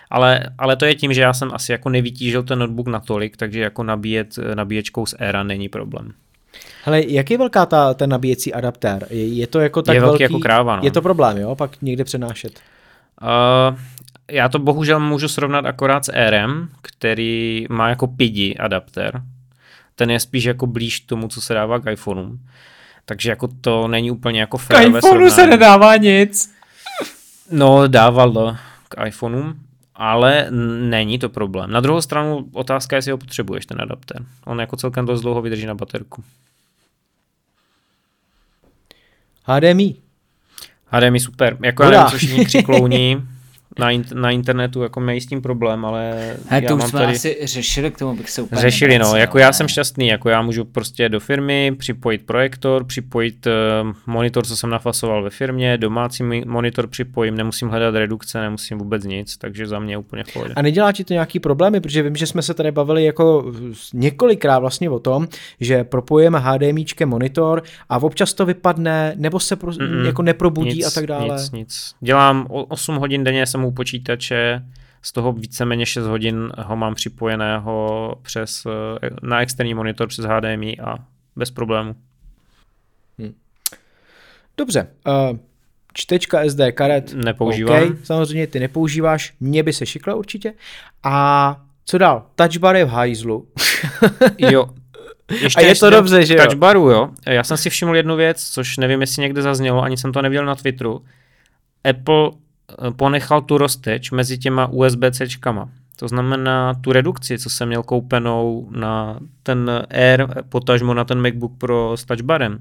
[0.10, 3.60] Ale, ale to je tím, že já jsem asi jako nevytížil ten notebook natolik, takže
[3.60, 6.12] jako nabíjet eh, nabíječkou z Era není problém.
[6.84, 9.07] Hele, jak je velká ta, ten nabíjecí adaptér?
[9.10, 10.82] Je, je to jako tak Je velký velký, jako kráva, no.
[10.84, 11.55] Je to problém, jo?
[11.55, 12.60] Pak někde přenášet.
[13.22, 13.78] Uh,
[14.32, 19.22] já to bohužel můžu srovnat akorát s RM, který má jako pidi adapter.
[19.95, 22.38] Ten je spíš jako blíž tomu, co se dává k iPhoneu.
[23.05, 25.49] Takže jako to není úplně jako K férové iPhoneu se srovnání.
[25.51, 26.53] nedává nic.
[27.52, 28.58] No, dával
[28.89, 29.54] k iPhoneu,
[29.95, 30.47] ale
[30.89, 31.72] není to problém.
[31.72, 34.26] Na druhou stranu otázka je, jestli ho potřebuješ, ten adapter.
[34.45, 36.24] On jako celkem dost dlouho vydrží na baterku.
[39.43, 39.95] HDMI.
[40.86, 41.58] HDMI super.
[41.64, 43.28] Jako já nevím, co všichni křiklouní
[43.80, 46.12] na, in- na internetu, jako mají s tím problém, ale
[46.48, 47.14] He, já to už mám jsme tady...
[47.14, 49.54] asi řešili, k tomu bych se úplně Řešili, no, jako já ne.
[49.54, 53.54] jsem šťastný, jako já můžu prostě do firmy připojit projektor, připojit uh,
[54.08, 59.38] monitor, co jsem nafasoval ve firmě, domácí monitor připojím, nemusím hledat redukce, nemusím vůbec nic,
[59.38, 60.54] takže za mě úplně v pohodě.
[60.56, 63.52] A nedělá ti to nějaký problémy, protože vím, že jsme se tady bavili jako
[63.94, 65.28] několikrát vlastně o tom,
[65.60, 70.06] že propojujeme HDMIčkem monitor a občas to vypadne, nebo se pro, Mm-mm.
[70.06, 71.36] jako neprobudí nic, a tak dále.
[71.36, 71.94] Nic, nic.
[72.02, 74.66] Dělám o- 8 hodin denně jsem u počítače,
[75.01, 80.80] z toho víceméně 6 hodin ho mám připojeného přes, eh, na externí monitor přes HDMI
[80.80, 80.95] a
[81.36, 81.95] bez problému.
[84.57, 84.88] Dobře.
[85.07, 85.38] Uh,
[85.93, 87.14] čtečka SD karet.
[87.14, 87.84] Nepoužívám.
[87.84, 90.53] OK, samozřejmě ty nepoužíváš, mě by se šiklo určitě.
[91.03, 92.26] A co dál?
[92.36, 93.47] Touch bar je v hajzlu.
[94.38, 94.70] Jo.
[95.41, 96.45] Ještě A je to dobře, že jo?
[96.45, 97.10] Touch baru, jo.
[97.28, 100.45] Já jsem si všiml jednu věc, což nevím, jestli někde zaznělo, ani jsem to neviděl
[100.45, 101.01] na Twitteru.
[101.89, 102.49] Apple eh,
[102.96, 105.70] ponechal tu rozteč mezi těma USB-Cčkama.
[105.96, 111.58] To znamená tu redukci, co jsem měl koupenou na ten Air, potažmo na ten MacBook
[111.58, 112.60] Pro s Touch barem,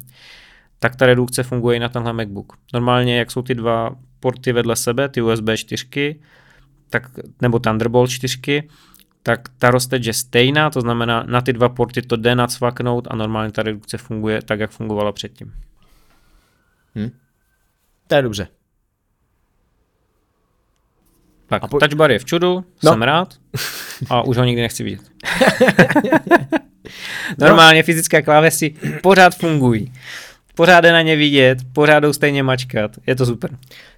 [0.78, 2.52] tak ta redukce funguje i na tenhle MacBook.
[2.74, 6.20] Normálně, jak jsou ty dva porty vedle sebe, ty USB 4,
[6.90, 7.10] tak,
[7.42, 8.68] nebo Thunderbolt 4,
[9.22, 13.16] tak ta rozteč je stejná, to znamená na ty dva porty to jde nacvaknout a
[13.16, 15.52] normálně ta redukce funguje tak, jak fungovala předtím.
[18.06, 18.48] To je dobře.
[21.48, 22.64] Tak, A po- touch bar je v čudu, No.
[22.84, 22.90] no.
[22.92, 23.34] jsem rád
[24.10, 25.00] a už ho nikdy nechci vidět.
[27.38, 29.92] Normálně fyzické klávesy pořád fungují.
[30.58, 33.50] Pořád je na ně vidět, pořád jdou stejně mačkat, je to super.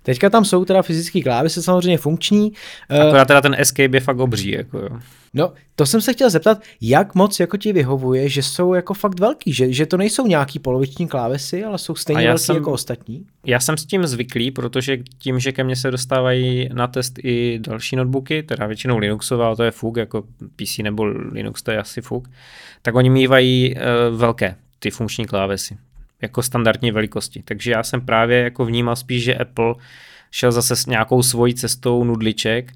[0.02, 2.52] Teďka tam jsou teda fyzické klávesy samozřejmě funkční.
[2.90, 4.50] Eh, Akorát teda ten escape je fakt obří.
[4.50, 4.88] Jako jo.
[5.34, 9.20] No, to jsem se chtěl zeptat, jak moc jako ti vyhovuje, že jsou jako fakt
[9.20, 13.26] velký, že, že to nejsou nějaký poloviční klávesy, ale jsou stejně velký jsem- jako ostatní.
[13.46, 17.58] Já jsem s tím zvyklý, protože tím, že ke mně se dostávají na test i
[17.62, 20.22] další notebooky, teda většinou Linuxové, ale to je fuk, jako
[20.56, 22.28] PC nebo Linux, to je asi fuk,
[22.82, 25.76] tak oni mývají uh, velké ty funkční klávesy,
[26.22, 27.42] jako standardní velikosti.
[27.42, 29.74] Takže já jsem právě jako vnímal spíš, že Apple
[30.30, 32.72] šel zase s nějakou svojí cestou nudliček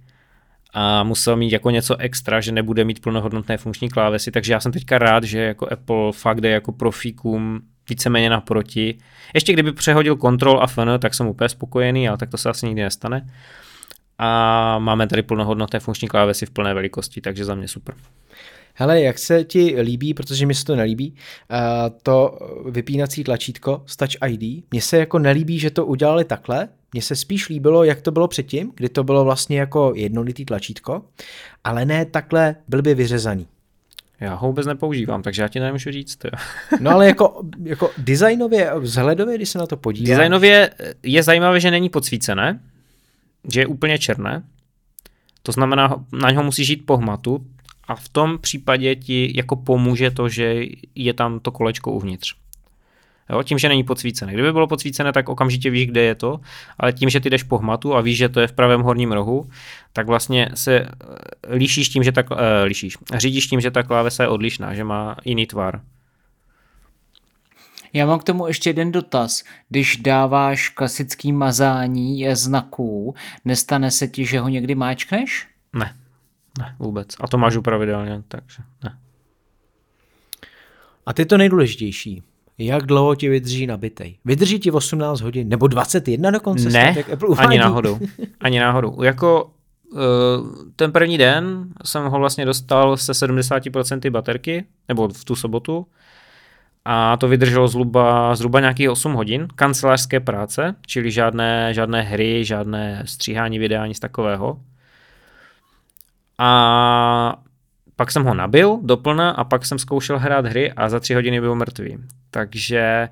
[0.74, 4.72] a musel mít jako něco extra, že nebude mít plnohodnotné funkční klávesy, takže já jsem
[4.72, 8.98] teďka rád, že jako Apple fakt jde jako profíkům víceméně naproti.
[9.34, 12.66] Ještě kdyby přehodil Control a FN, tak jsem úplně spokojený, ale tak to se asi
[12.66, 13.26] nikdy nestane.
[14.18, 17.94] A máme tady plnohodnotné funkční klávesy v plné velikosti, takže za mě super.
[18.74, 21.14] Hele, jak se ti líbí, protože mi se to nelíbí,
[21.50, 21.58] uh,
[22.02, 22.38] to
[22.70, 27.16] vypínací tlačítko s Touch ID, mně se jako nelíbí, že to udělali takhle, mně se
[27.16, 31.02] spíš líbilo, jak to bylo předtím, kdy to bylo vlastně jako jednolitý tlačítko,
[31.64, 33.46] ale ne takhle blbě vyřezaný.
[34.20, 36.24] Já ho vůbec nepoužívám, takže já ti nemůžu říct.
[36.24, 36.30] Jo.
[36.80, 40.08] No ale jako, jako designově, vzhledově, když se na to podíváš.
[40.08, 40.70] Designově
[41.02, 42.60] je zajímavé, že není podsvícené,
[43.52, 44.42] že je úplně černé.
[45.42, 47.46] To znamená, na něho musíš jít po hmatu
[47.88, 50.64] a v tom případě ti jako pomůže to, že
[50.94, 52.34] je tam to kolečko uvnitř.
[53.30, 54.32] Jo, tím, že není podsvícené.
[54.32, 56.40] Kdyby bylo podsvícené, tak okamžitě víš, kde je to,
[56.78, 59.12] ale tím, že ty jdeš po hmatu a víš, že to je v pravém horním
[59.12, 59.50] rohu,
[59.92, 64.22] tak vlastně se eh, líšíš tím, že ta, uh, líšíš, řídíš tím, že ta klávesa
[64.22, 65.80] je odlišná, že má jiný tvar.
[67.92, 69.42] Já mám k tomu ještě jeden dotaz.
[69.68, 73.14] Když dáváš klasický mazání znaků,
[73.44, 75.46] nestane se ti, že ho někdy máčkneš?
[76.58, 77.08] Ne, vůbec.
[77.20, 78.98] A to máš pravidelně, takže ne.
[81.06, 82.22] A ty to nejdůležitější.
[82.58, 84.18] Jak dlouho ti vydrží nabitej?
[84.24, 86.70] Vydrží ti 18 hodin nebo 21 dokonce?
[86.70, 87.48] Ne, jak Apple uvádí?
[87.48, 87.98] ani náhodou.
[88.40, 89.02] Ani náhodou.
[89.02, 89.50] Jako
[89.92, 90.00] uh,
[90.76, 95.86] ten první den jsem ho vlastně dostal se 70% baterky, nebo v tu sobotu.
[96.84, 103.02] A to vydrželo zhruba, zhruba nějakých 8 hodin kancelářské práce, čili žádné, žádné hry, žádné
[103.06, 104.60] stříhání videa, nic takového.
[106.38, 107.42] A
[107.96, 111.40] pak jsem ho nabil doplna a pak jsem zkoušel hrát hry a za tři hodiny
[111.40, 111.98] byl mrtvý.
[112.30, 113.08] Takže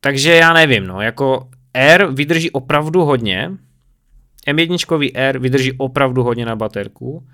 [0.00, 3.50] takže já nevím, no, jako R vydrží opravdu hodně,
[4.46, 7.26] M1 R vydrží opravdu hodně na baterku,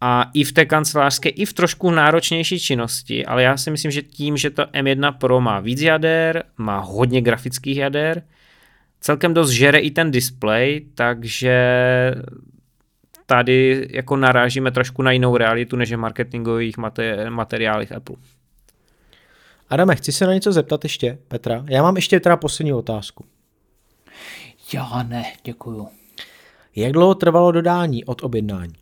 [0.00, 4.02] a i v té kancelářské, i v trošku náročnější činnosti, ale já si myslím, že
[4.02, 8.22] tím, že to M1 Pro má víc jader, má hodně grafických jader,
[9.00, 11.54] celkem dost žere i ten display, takže
[13.30, 16.76] tady jako narážíme trošku na jinou realitu, než je marketingových
[17.28, 18.16] materiálech Apple.
[19.68, 21.64] Adame, chci se na něco zeptat ještě, Petra.
[21.68, 23.24] Já mám ještě teda poslední otázku.
[24.74, 25.88] Já ne, děkuju.
[26.76, 28.74] Jak dlouho trvalo dodání od objednání?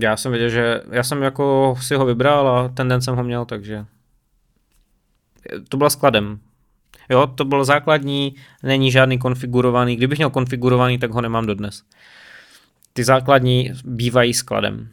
[0.00, 3.24] Já jsem věděl, že já jsem jako si ho vybral a ten den jsem ho
[3.24, 3.86] měl, takže
[5.68, 6.40] to bylo skladem.
[7.10, 9.96] Jo, to byl základní, není žádný konfigurovaný.
[9.96, 11.82] Kdybych měl konfigurovaný, tak ho nemám dodnes.
[12.96, 14.88] Ty základní bývají skladem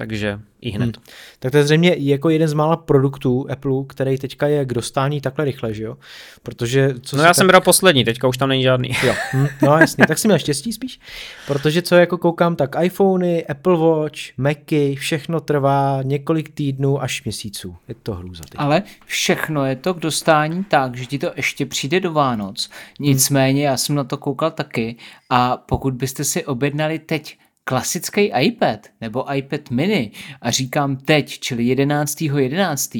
[0.00, 0.96] takže i hned.
[0.96, 1.04] Hmm.
[1.38, 5.20] Tak to je zřejmě jako jeden z mála produktů Apple, který teďka je k dostání
[5.20, 5.96] takhle rychle, že jo?
[6.42, 7.36] Protože co no já tak...
[7.36, 8.90] jsem bral poslední, teďka už tam není žádný.
[9.06, 11.00] Jo, hm, no jasně, tak si měl štěstí spíš,
[11.46, 17.76] protože co jako koukám, tak iPhony, Apple Watch, Macy, všechno trvá několik týdnů až měsíců.
[17.88, 18.44] Je to hrůza.
[18.44, 18.54] Teď.
[18.60, 22.70] Ale všechno je to k dostání tak, že ti to ještě přijde do Vánoc.
[23.00, 24.96] Nicméně já jsem na to koukal taky
[25.30, 27.38] a pokud byste si objednali teď
[27.70, 30.10] klasický iPad nebo iPad mini
[30.42, 32.90] a říkám teď, čili 11.11., 11.,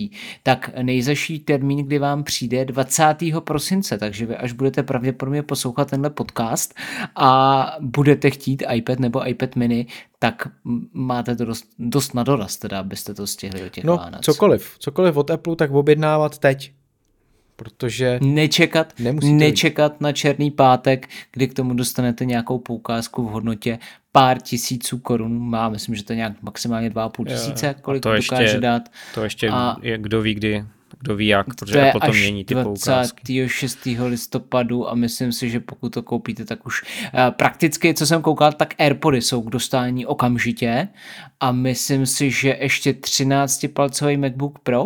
[0.43, 3.05] tak nejzaší termín, kdy vám přijde 20.
[3.41, 6.75] prosince, takže vy až budete pravděpodobně poslouchat tenhle podcast
[7.17, 9.87] a budete chtít iPad nebo iPad mini,
[10.19, 10.49] tak
[10.93, 14.21] máte to dost, dost na doraz, teda, abyste to stihli do těch no, Vánoc.
[14.25, 16.73] cokoliv, cokoliv od Apple, tak objednávat teď,
[17.61, 18.93] protože nečekat,
[19.23, 20.01] nečekat jít.
[20.01, 23.79] na černý pátek, kdy k tomu dostanete nějakou poukázku v hodnotě
[24.13, 28.43] pár tisíců korun, má, myslím, že to je nějak maximálně 2,5 tisíce, kolik to dokáže
[28.43, 28.83] ještě, dát.
[29.15, 30.65] To ještě a je, kdo ví kdy,
[30.99, 33.15] kdo ví jak, protože to potom mění ty 26.
[33.25, 33.79] 26.
[34.09, 38.53] listopadu a myslím si, že pokud to koupíte, tak už uh, prakticky, co jsem koukal,
[38.53, 40.89] tak Airpody jsou k dostání okamžitě
[41.41, 44.85] a myslím si, že ještě 13-palcový MacBook Pro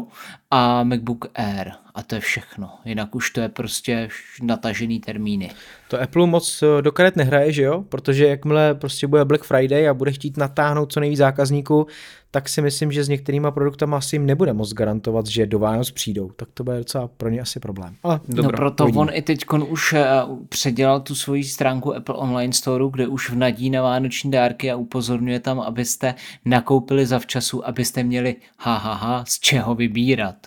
[0.55, 2.71] a MacBook Air a to je všechno.
[2.85, 4.09] Jinak už to je prostě
[4.43, 5.51] natažený termíny.
[5.89, 7.85] To Apple moc eh, do karet nehraje, že jo?
[7.89, 11.87] Protože jakmile prostě bude Black Friday a bude chtít natáhnout co nejvíc zákazníků,
[12.31, 15.91] tak si myslím, že s některýma produktama asi jim nebude moc garantovat, že do Vánoc
[15.91, 16.31] přijdou.
[16.37, 17.97] Tak to bude docela pro ně asi problém.
[18.03, 19.01] Ale no dobro, proto uvidíme.
[19.01, 20.01] on i teď už uh,
[20.49, 25.41] předělal tu svoji stránku Apple Online Store, kde už vnadí na vánoční dárky a upozorňuje
[25.41, 30.44] tam, abyste nakoupili zavčasu, abyste měli ha, ha, ha z čeho vybírat.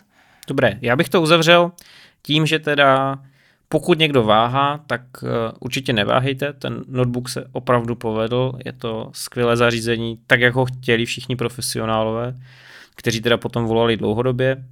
[0.48, 1.72] Dobré, já bych to uzavřel
[2.22, 3.18] tím, že teda
[3.68, 5.28] pokud někdo váhá, tak uh,
[5.60, 11.06] určitě neváhejte, ten notebook se opravdu povedl, je to skvělé zařízení, tak jak ho chtěli
[11.06, 12.34] všichni profesionálové,
[12.94, 14.64] kteří teda potom volali dlouhodobě.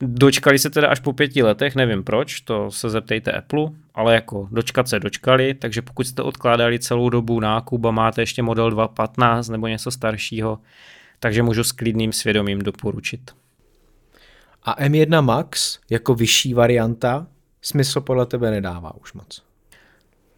[0.00, 4.48] Dočkali se teda až po pěti letech, nevím proč, to se zeptejte Apple, ale jako
[4.50, 9.52] dočkat se dočkali, takže pokud jste odkládali celou dobu nákup a máte ještě model 2.15
[9.52, 10.58] nebo něco staršího,
[11.20, 13.30] takže můžu s klidným svědomím doporučit.
[14.62, 17.26] A M1 Max jako vyšší varianta
[17.62, 19.42] smysl podle tebe nedává už moc.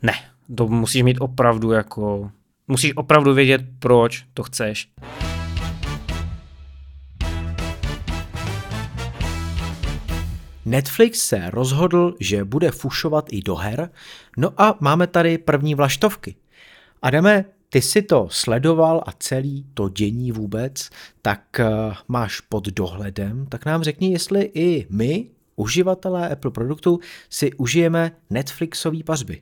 [0.03, 0.15] Ne,
[0.57, 2.31] to musíš mít opravdu jako,
[2.69, 4.91] musíš opravdu vědět, proč to chceš.
[10.65, 13.91] Netflix se rozhodl, že bude fušovat i do her,
[14.37, 16.37] no a máme tady první vlaštovky.
[17.03, 20.91] Adame, ty si to sledoval a celý to dění vůbec,
[21.23, 27.01] tak uh, máš pod dohledem, tak nám řekni, jestli i my, uživatelé Apple produktů,
[27.31, 29.41] si užijeme Netflixové pařby.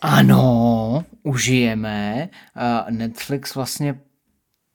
[0.00, 2.28] Ano, užijeme.
[2.90, 4.00] Netflix vlastně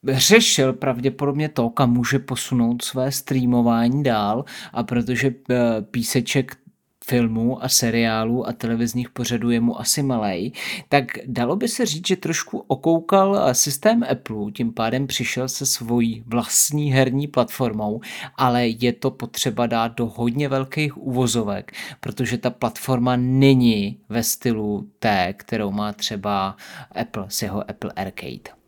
[0.08, 6.58] řešil pravděpodobně to, kam může posunout své streamování dál a protože eh, píseček
[7.06, 10.52] filmů a seriálů a televizních pořadů je mu asi malej,
[10.90, 16.24] tak dalo by se říct, že trošku okoukal systém Apple, tím pádem přišel se svojí
[16.28, 18.02] vlastní herní platformou,
[18.36, 24.88] ale je to potřeba dát do hodně velkých uvozovek, protože ta platforma není ve stylu
[25.00, 26.56] té, kterou má třeba
[27.02, 28.62] Apple s jeho Apple Arcade.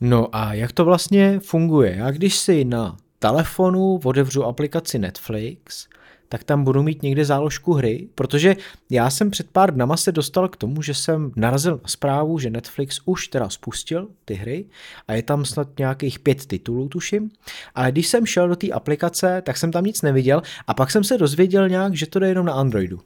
[0.00, 1.96] No a jak to vlastně funguje?
[1.96, 5.88] Já když si na telefonu otevřu aplikaci Netflix,
[6.28, 8.56] tak tam budu mít někde záložku hry, protože
[8.90, 12.50] já jsem před pár dnama se dostal k tomu, že jsem narazil na zprávu, že
[12.50, 14.64] Netflix už teda spustil ty hry
[15.08, 17.30] a je tam snad nějakých pět titulů, tuším,
[17.74, 21.04] ale když jsem šel do té aplikace, tak jsem tam nic neviděl a pak jsem
[21.04, 23.00] se dozvěděl nějak, že to jde jenom na Androidu.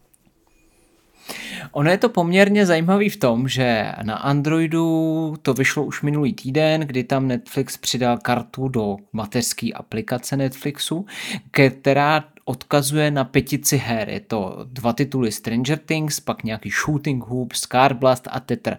[1.73, 6.81] Ono je to poměrně zajímavý v tom, že na Androidu to vyšlo už minulý týden,
[6.81, 11.07] kdy tam Netflix přidal kartu do mateřské aplikace Netflixu,
[11.51, 14.09] která odkazuje na pětici her.
[14.09, 18.79] Je to dva tituly Stranger Things, pak nějaký Shooting Hoop, Scarblast a Tether.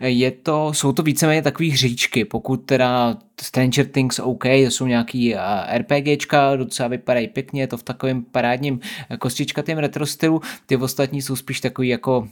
[0.00, 5.34] Je to, jsou to víceméně takové hříčky, pokud teda Stranger Things OK, to jsou nějaký
[5.76, 8.80] RPGčka, docela vypadají pěkně, je to v takovém parádním
[9.18, 12.28] kostičkatém retro stylu, ty ostatní jsou spíš takový jako,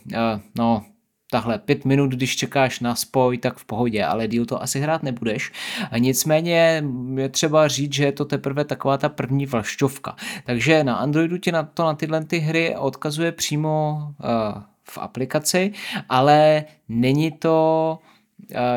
[0.58, 0.84] no,
[1.30, 5.02] tahle pět minut, když čekáš na spoj, tak v pohodě, ale díl to asi hrát
[5.02, 5.52] nebudeš.
[5.90, 6.82] A nicméně
[7.16, 10.16] je třeba říct, že je to teprve taková ta první vlašťovka.
[10.44, 15.72] Takže na Androidu ti na to na tyhle ty hry odkazuje přímo uh, v aplikaci,
[16.08, 17.98] ale není to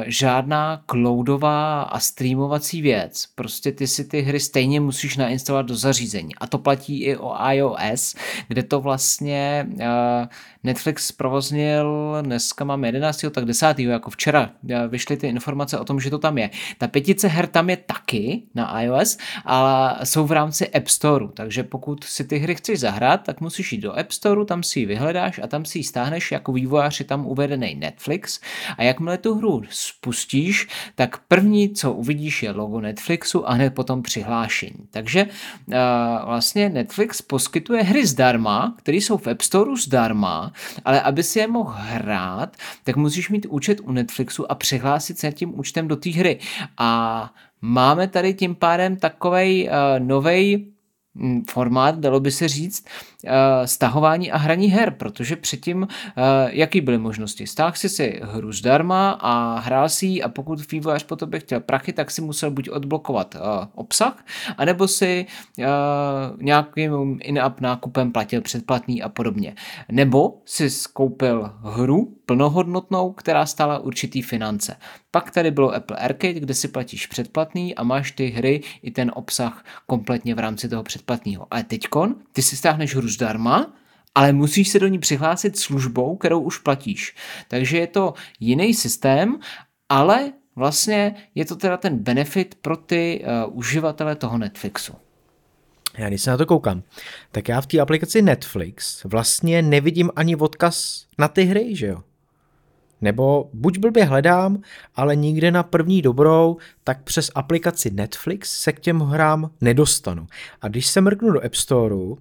[0.05, 3.25] žádná cloudová a streamovací věc.
[3.35, 6.35] Prostě ty si ty hry stejně musíš nainstalovat do zařízení.
[6.35, 8.15] A to platí i o iOS,
[8.47, 10.27] kde to vlastně eh,
[10.63, 13.25] Netflix provoznil, dneska máme 11.
[13.31, 13.79] tak 10.
[13.79, 16.49] jako včera eh, vyšly ty informace o tom, že to tam je.
[16.77, 21.63] Ta pětice her tam je taky na iOS, ale jsou v rámci App Store, takže
[21.63, 24.85] pokud si ty hry chceš zahrát, tak musíš jít do App Store, tam si ji
[24.85, 28.39] vyhledáš a tam si ji stáhneš, jako vývojář je tam uvedený Netflix
[28.77, 34.01] a jakmile tu hru spustíš, tak první, co uvidíš, je logo Netflixu a hned potom
[34.01, 34.87] přihlášení.
[34.91, 35.73] Takže uh,
[36.25, 40.53] vlastně Netflix poskytuje hry zdarma, které jsou v App Store zdarma,
[40.85, 45.31] ale aby si je mohl hrát, tak musíš mít účet u Netflixu a přihlásit se
[45.31, 46.39] tím účtem do té hry.
[46.77, 50.72] A máme tady tím pádem takovej uh, novej
[51.49, 52.85] formát, dalo by se říct,
[53.25, 57.47] Eh, stahování a hraní her, protože předtím, eh, jaký byly možnosti?
[57.47, 61.59] Stáhl si si hru zdarma a hrál si ji a pokud vývojář po tobě chtěl
[61.59, 63.39] prachy, tak si musel buď odblokovat eh,
[63.75, 64.25] obsah,
[64.57, 65.25] anebo si
[66.41, 69.55] nějakým in-app nákupem platil předplatný a podobně.
[69.91, 74.75] Nebo si skoupil hru plnohodnotnou, která stála určitý finance.
[75.11, 79.11] Pak tady bylo Apple Arcade, kde si platíš předplatný a máš ty hry i ten
[79.15, 81.47] obsah kompletně v rámci toho předplatného.
[81.51, 83.73] Ale teďkon, ty si stáhneš hru zdarma,
[84.15, 87.15] ale musíš se do ní přihlásit službou, kterou už platíš.
[87.47, 89.39] Takže je to jiný systém,
[89.89, 94.93] ale vlastně je to teda ten benefit pro ty uh, uživatele toho Netflixu.
[95.97, 96.83] Já když se na to koukám,
[97.31, 102.03] tak já v té aplikaci Netflix vlastně nevidím ani odkaz na ty hry, že jo?
[103.03, 104.61] Nebo buď blbě hledám,
[104.95, 110.27] ale nikde na první dobrou, tak přes aplikaci Netflix se k těm hrám nedostanu.
[110.61, 112.17] A když se mrknu do App Storeu,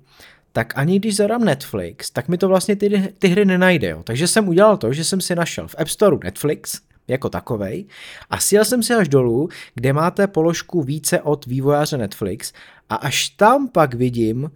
[0.53, 3.89] tak ani když zadám Netflix, tak mi to vlastně ty, ty hry nenajde.
[3.89, 4.03] Jo.
[4.03, 7.87] Takže jsem udělal to, že jsem si našel v App Store Netflix jako takovej
[8.31, 12.53] a sjel jsem si až dolů, kde máte položku více od vývojáře Netflix
[12.89, 14.51] a až tam pak vidím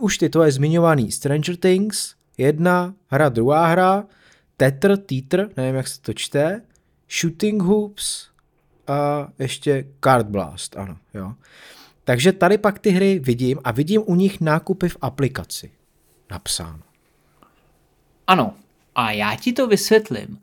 [0.00, 4.04] už ty tvoje zmiňovaný Stranger Things, jedna hra, druhá hra,
[4.56, 6.62] Tetr, Tetr, nevím jak se to čte,
[7.20, 8.28] Shooting Hoops
[8.86, 11.34] a ještě Card Blast, ano, jo.
[12.04, 15.70] Takže tady pak ty hry vidím a vidím u nich nákupy v aplikaci
[16.30, 16.82] napsáno.
[18.26, 18.54] Ano,
[18.94, 20.38] a já ti to vysvětlím.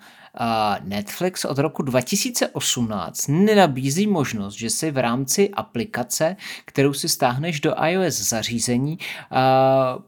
[0.84, 6.36] Netflix od roku 2018 nenabízí možnost, že si v rámci aplikace,
[6.66, 8.98] kterou si stáhneš do iOS zařízení,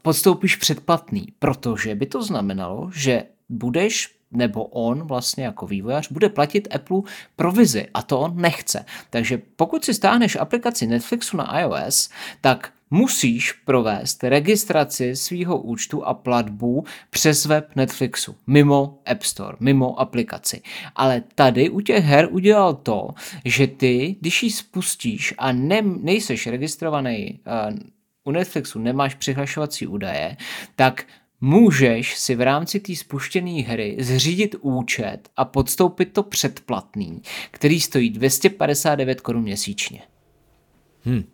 [0.02, 6.74] podstoupíš předplatný, protože by to znamenalo, že budeš nebo on vlastně jako vývojář bude platit
[6.74, 7.00] Apple
[7.36, 8.84] provizi a to on nechce.
[9.10, 16.14] Takže pokud si stáhneš aplikaci Netflixu na iOS, tak musíš provést registraci svého účtu a
[16.14, 20.62] platbu přes web Netflixu, mimo App Store, mimo aplikaci.
[20.96, 23.08] Ale tady u těch her udělal to,
[23.44, 27.40] že ty, když ji spustíš a ne, nejseš registrovaný
[27.70, 27.78] uh,
[28.24, 30.36] u Netflixu, nemáš přihlašovací údaje,
[30.76, 31.04] tak
[31.44, 38.10] můžeš si v rámci té spuštěné hry zřídit účet a podstoupit to předplatný, který stojí
[38.10, 40.02] 259 korun měsíčně.
[41.04, 41.24] Hmm.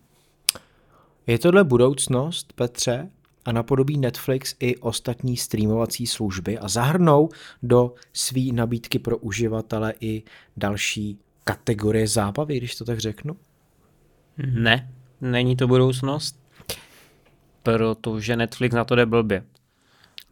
[1.26, 3.10] Je tohle budoucnost, Petře?
[3.44, 7.28] A napodobí Netflix i ostatní streamovací služby a zahrnou
[7.62, 10.22] do své nabídky pro uživatele i
[10.56, 13.36] další kategorie zábavy, když to tak řeknu?
[14.36, 16.40] Ne, není to budoucnost,
[17.62, 19.44] protože Netflix na to jde blbě.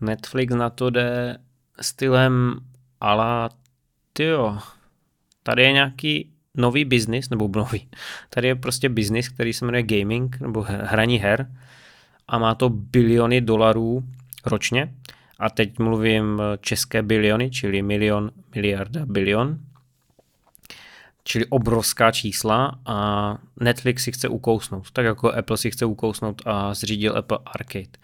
[0.01, 1.39] Netflix na to jde
[1.81, 2.61] stylem
[3.01, 3.49] ala
[4.13, 4.59] tyjo,
[5.43, 7.89] tady je nějaký nový biznis, nebo nový,
[8.31, 11.53] tady je prostě biznis, který se jmenuje gaming, nebo hraní her
[12.29, 14.05] a má to biliony dolarů
[14.47, 14.95] ročně
[15.39, 19.59] a teď mluvím české biliony, čili milion, miliarda, bilion,
[21.25, 26.75] čili obrovská čísla a Netflix si chce ukousnout, tak jako Apple si chce ukousnout a
[26.75, 27.99] zřídil Apple Arcade.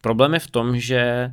[0.00, 1.30] Problém je v tom, že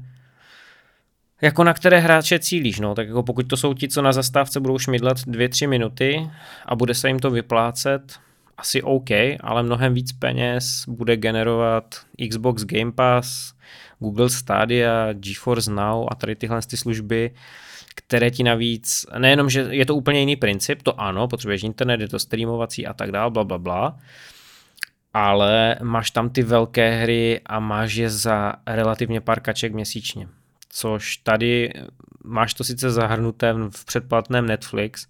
[1.42, 4.60] jako na které hráče cílíš, no, tak jako pokud to jsou ti, co na zastávce
[4.60, 6.30] budou šmidlat 2-3 minuty
[6.66, 8.20] a bude se jim to vyplácet
[8.58, 9.10] asi OK,
[9.42, 11.96] ale mnohem víc peněz bude generovat
[12.30, 13.54] Xbox Game Pass,
[14.00, 17.32] Google Stadia, GeForce Now a tady tyhle ty služby,
[17.96, 22.08] které ti navíc, nejenom, že je to úplně jiný princip, to ano, potřebuješ internet, je
[22.08, 24.00] to streamovací a tak dále, bla, bla, bla,
[25.16, 30.28] ale máš tam ty velké hry a máš je za relativně pár kaček měsíčně.
[30.70, 31.74] Což tady
[32.24, 35.08] máš to sice zahrnuté v předplatném Netflix,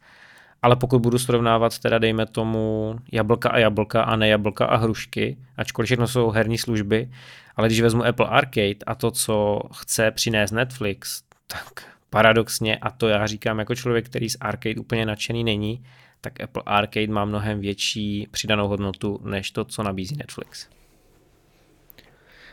[0.61, 5.37] ale pokud budu srovnávat teda dejme tomu jablka a jablka a ne jablka a hrušky,
[5.57, 7.09] ačkoliv všechno jsou herní služby,
[7.55, 13.07] ale když vezmu Apple Arcade a to, co chce přinést Netflix, tak paradoxně, a to
[13.07, 15.83] já říkám jako člověk, který z Arcade úplně nadšený není,
[16.25, 20.67] tak Apple Arcade má mnohem větší přidanou hodnotu než to, co nabízí Netflix.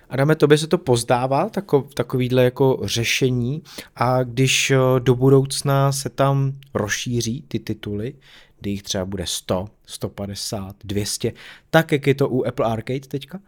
[0.08, 3.62] Adame, tobě se to pozdává, tako, takovýhle jako řešení
[3.96, 8.14] a když eh, do budoucna se tam rozšíří ty tituly,
[8.60, 11.32] kdy jich třeba bude 100, 150, 200,
[11.70, 13.40] tak jak je to u Apple Arcade teďka,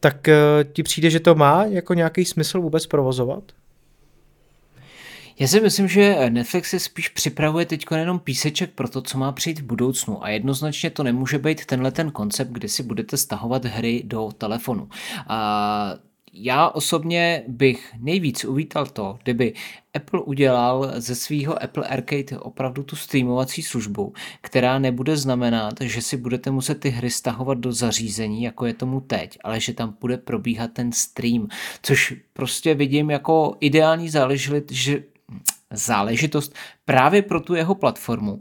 [0.00, 0.36] tak eh,
[0.72, 3.52] ti přijde, že to má jako nějaký smysl vůbec provozovat?
[5.40, 9.32] Já si myslím, že Netflix si spíš připravuje teď jenom píseček pro to, co má
[9.32, 13.64] přijít v budoucnu a jednoznačně to nemůže být tenhle ten koncept, kdy si budete stahovat
[13.64, 14.88] hry do telefonu.
[15.28, 15.94] A
[16.32, 19.54] já osobně bych nejvíc uvítal to, kdyby
[19.94, 26.16] Apple udělal ze svého Apple Arcade opravdu tu streamovací službu, která nebude znamenat, že si
[26.16, 30.16] budete muset ty hry stahovat do zařízení, jako je tomu teď, ale že tam bude
[30.16, 31.48] probíhat ten stream,
[31.82, 35.02] což prostě vidím jako ideální záležitost, že
[35.72, 36.54] záležitost
[36.84, 38.40] právě pro tu jeho platformu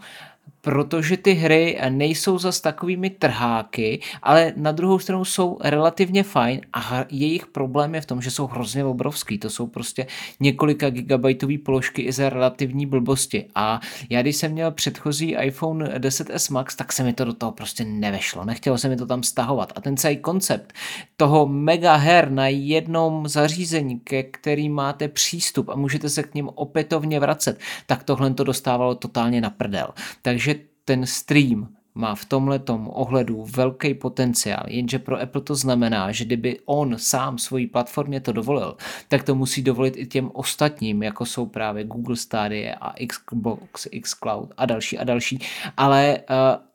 [0.62, 7.06] protože ty hry nejsou zas takovými trháky, ale na druhou stranu jsou relativně fajn a
[7.10, 9.38] jejich problém je v tom, že jsou hrozně obrovský.
[9.38, 10.08] To jsou prostě
[10.40, 13.46] několika gigabajtové položky i za relativní blbosti.
[13.56, 13.80] A
[14.10, 17.86] já když jsem měl předchozí iPhone 10s Max, tak se mi to do toho prostě
[17.86, 18.46] nevešlo.
[18.46, 19.74] Nechtělo se mi to tam stahovat.
[19.76, 20.74] A ten celý koncept
[21.18, 26.50] toho mega her na jednom zařízení, ke který máte přístup a můžete se k ním
[26.56, 29.88] opětovně vracet, tak tohle to dostávalo totálně na prdel.
[30.22, 30.49] Takže
[30.90, 36.60] ten stream má v tomhle ohledu velký potenciál, jenže pro Apple to znamená, že kdyby
[36.66, 38.78] on sám svojí platformě to dovolil,
[39.08, 44.54] tak to musí dovolit i těm ostatním, jako jsou právě Google Stadia a Xbox, Xcloud
[44.58, 45.40] a další a další,
[45.78, 46.69] ale uh,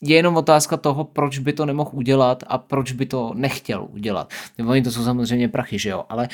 [0.00, 4.32] je jenom otázka toho, proč by to nemohl udělat a proč by to nechtěl udělat.
[4.66, 6.28] Oni to jsou samozřejmě prachy, že jo, ale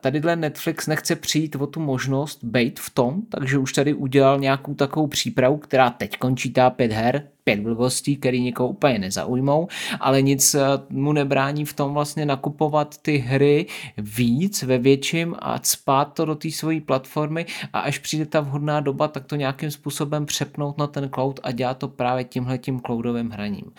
[0.00, 4.74] tadyhle Netflix nechce přijít o tu možnost být v tom, takže už tady udělal nějakou
[4.74, 9.68] takovou přípravu, která teď končí ta pět her, pět blbostí, který někoho úplně nezaujmou,
[10.00, 15.60] ale nic eh, mu nebrání v tom vlastně nakupovat ty hry víc ve větším a
[15.62, 19.70] spát to do té své platformy a až přijde ta vhodná doba, tak to nějakým
[19.70, 23.72] způsobem přepnout na ten cloud a dělat to právě tímhletím cloudovým hraním.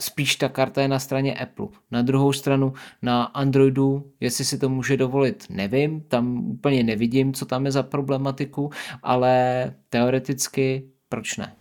[0.00, 1.66] Spíš ta karta je na straně Apple.
[1.90, 2.72] Na druhou stranu
[3.02, 7.82] na Androidu, jestli si to může dovolit, nevím, tam úplně nevidím, co tam je za
[7.82, 8.70] problematiku,
[9.02, 11.52] ale teoreticky proč ne?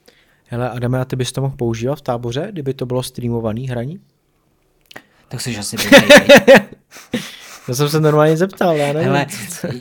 [0.51, 3.99] Hele, Adame, a ty bys to mohl používat v táboře, kdyby to bylo streamovaný hraní?
[5.27, 5.77] Tak jsi asi
[7.65, 9.07] To jsem se normálně zeptal, já nevím.
[9.07, 9.25] Hele,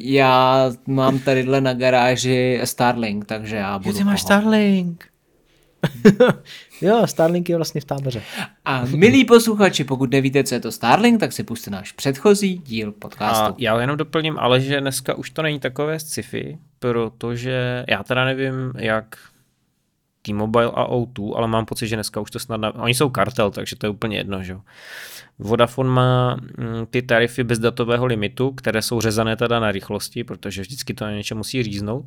[0.01, 3.91] já mám tadyhle na garáži Starlink, takže já budu...
[3.91, 5.05] Jo, ty máš Starlink.
[6.83, 8.23] jo, Starlink je vlastně v táboře.
[8.65, 12.93] A milí posluchači, pokud nevíte, co je to Starlink, tak si puste náš předchozí díl
[12.93, 13.53] podcastu.
[13.53, 18.25] A já jenom doplním, ale že dneska už to není takové sci-fi, protože já teda
[18.25, 19.17] nevím, jak
[20.23, 22.57] T-Mobile a O2, ale mám pocit, že dneska už to snad...
[22.61, 22.75] Na...
[22.75, 24.57] Oni jsou kartel, takže to je úplně jedno, že
[25.39, 30.63] Vodafone má mm, ty tarify bez datového limitu, které jsou řezané teda na rychlosti, protože
[30.63, 32.05] vždycky to na něčem musí říznout.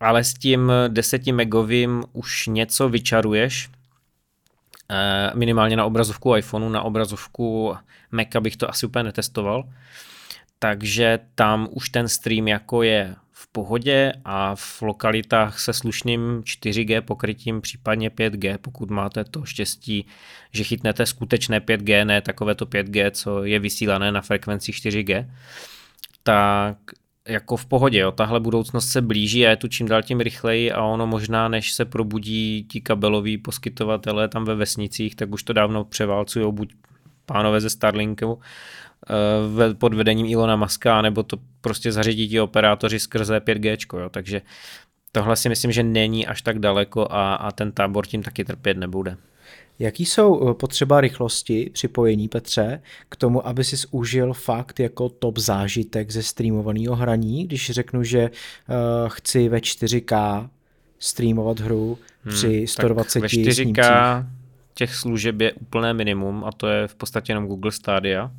[0.00, 3.68] Ale s tím 10 megovým už něco vyčaruješ,
[4.90, 7.76] eh, minimálně na obrazovku iPhoneu, na obrazovku
[8.10, 9.64] Maca bych to asi úplně netestoval.
[10.58, 13.16] Takže tam už ten stream jako je
[13.52, 20.06] pohodě a v lokalitách se slušným 4G pokrytím, případně 5G, pokud máte to štěstí,
[20.52, 25.30] že chytnete skutečné 5G, ne takové to 5G, co je vysílané na frekvenci 4G,
[26.22, 26.76] tak
[27.28, 28.12] jako v pohodě, jo.
[28.12, 31.72] tahle budoucnost se blíží a je tu čím dál tím rychleji a ono možná, než
[31.72, 36.74] se probudí ti kabeloví poskytovatelé tam ve vesnicích, tak už to dávno převálcují buď
[37.26, 38.40] pánové ze Starlinku,
[39.78, 44.42] pod vedením Ilona Maska, nebo to prostě zařídí ti operátoři skrze 5G, jo, takže
[45.12, 48.76] tohle si myslím, že není až tak daleko a, a ten tábor tím taky trpět
[48.76, 49.16] nebude.
[49.78, 55.38] Jaký jsou eh, potřeba rychlosti připojení, Petře, k tomu, aby si užil fakt jako top
[55.38, 60.48] zážitek ze streamovaného hraní, když řeknu, že uh, chci ve 4K
[60.98, 61.98] streamovat hru
[62.28, 64.26] při 120 Hmm, tak ve 4K
[64.74, 68.30] těch služeb je úplné minimum a to je v podstatě jenom Google Stadia.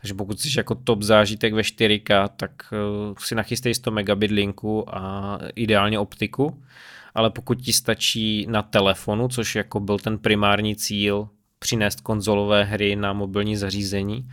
[0.00, 4.94] Takže pokud jsi jako top zážitek ve 4K, tak uh, si nachystej 100 megabit linku
[4.94, 6.62] a ideálně optiku.
[7.14, 11.28] Ale pokud ti stačí na telefonu, což jako byl ten primární cíl
[11.58, 14.30] přinést konzolové hry na mobilní zařízení,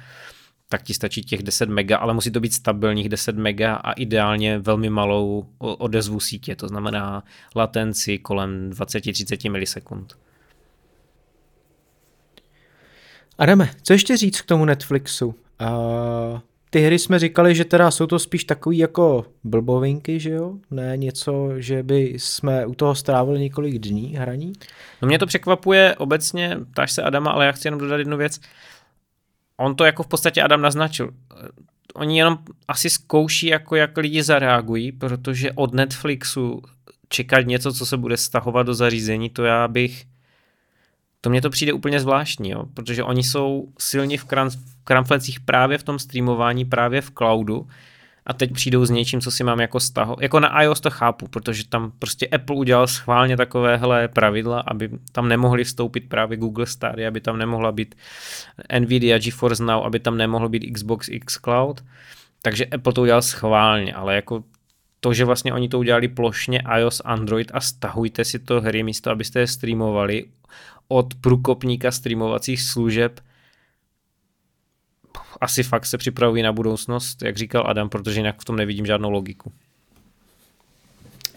[0.70, 4.60] tak ti stačí těch 10 mega, ale musí to být stabilních 10 mega a ideálně
[4.60, 7.24] velmi malou odezvu sítě, to znamená
[7.56, 10.18] latenci kolem 20-30 milisekund.
[13.38, 15.36] Adame, co ještě říct k tomu Netflixu?
[15.62, 16.40] Uh,
[16.70, 20.54] ty hry jsme říkali, že teda jsou to spíš takový jako blbovinky, že jo?
[20.72, 24.54] Ne něco, že by jsme u toho strávili několik dní hraní?
[25.02, 28.40] No mě to překvapuje obecně, ptáš se Adama, ale já chci jenom dodat jednu věc.
[29.58, 31.12] On to jako v podstatě Adam naznačil.
[31.94, 36.62] Oni jenom asi zkouší, jako jak lidi zareagují, protože od Netflixu
[37.10, 40.06] čekat něco, co se bude stahovat do zařízení, to já bych
[41.28, 42.64] to mně to přijde úplně zvláštní, jo?
[42.74, 47.68] protože oni jsou silně v, kram, v kramflecích právě v tom streamování, právě v cloudu
[48.26, 50.16] a teď přijdou s něčím, co si mám jako staho.
[50.20, 55.28] Jako na iOS to chápu, protože tam prostě Apple udělal schválně takovéhle pravidla, aby tam
[55.28, 57.96] nemohli vstoupit právě Google Stadia, aby tam nemohla být
[58.80, 61.84] Nvidia GeForce Now, aby tam nemohl být Xbox X Cloud.
[62.42, 64.44] Takže Apple to udělal schválně, ale jako
[65.00, 69.12] to, že vlastně oni to udělali plošně iOS, Android a stahujte si to hry místo,
[69.12, 70.26] abyste je streamovali
[70.88, 73.20] od průkopníka streamovacích služeb
[75.42, 79.10] asi fakt se připravují na budoucnost, jak říkal Adam, protože jinak v tom nevidím žádnou
[79.10, 79.54] logiku.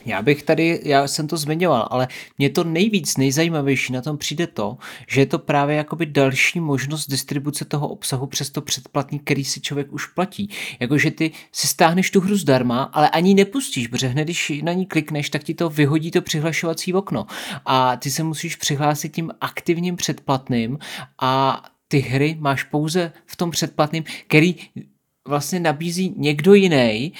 [0.06, 2.08] Já bych tady, já jsem to zmiňoval, ale
[2.38, 4.76] mě to nejvíc, nejzajímavější na tom přijde to,
[5.08, 9.60] že je to právě jakoby další možnost distribuce toho obsahu přes to předplatný, který si
[9.60, 10.50] člověk už platí.
[10.80, 14.86] Jakože ty si stáhneš tu hru zdarma, ale ani nepustíš, protože hned, když na ní
[14.86, 17.26] klikneš, tak ti to vyhodí to přihlašovací okno.
[17.66, 20.78] A ty se musíš přihlásit tím aktivním předplatným
[21.20, 24.56] a ty hry máš pouze v tom předplatným, který
[25.28, 27.12] vlastně nabízí někdo jiný,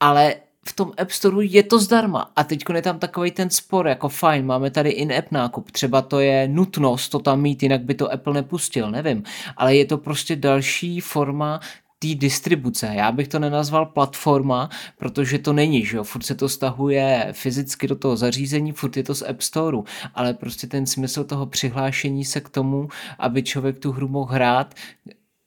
[0.00, 0.34] ale
[0.66, 2.30] v tom App Store je to zdarma.
[2.36, 6.20] A teď je tam takový ten spor, jako fajn, máme tady in-app nákup, třeba to
[6.20, 9.22] je nutnost to tam mít, jinak by to Apple nepustil, nevím,
[9.56, 11.60] ale je to prostě další forma
[11.98, 12.90] té distribuce.
[12.94, 17.88] Já bych to nenazval platforma, protože to není, že jo, furt se to stahuje fyzicky
[17.88, 19.84] do toho zařízení, furt je to z App Storeu,
[20.14, 24.74] ale prostě ten smysl toho přihlášení se k tomu, aby člověk tu hru mohl hrát,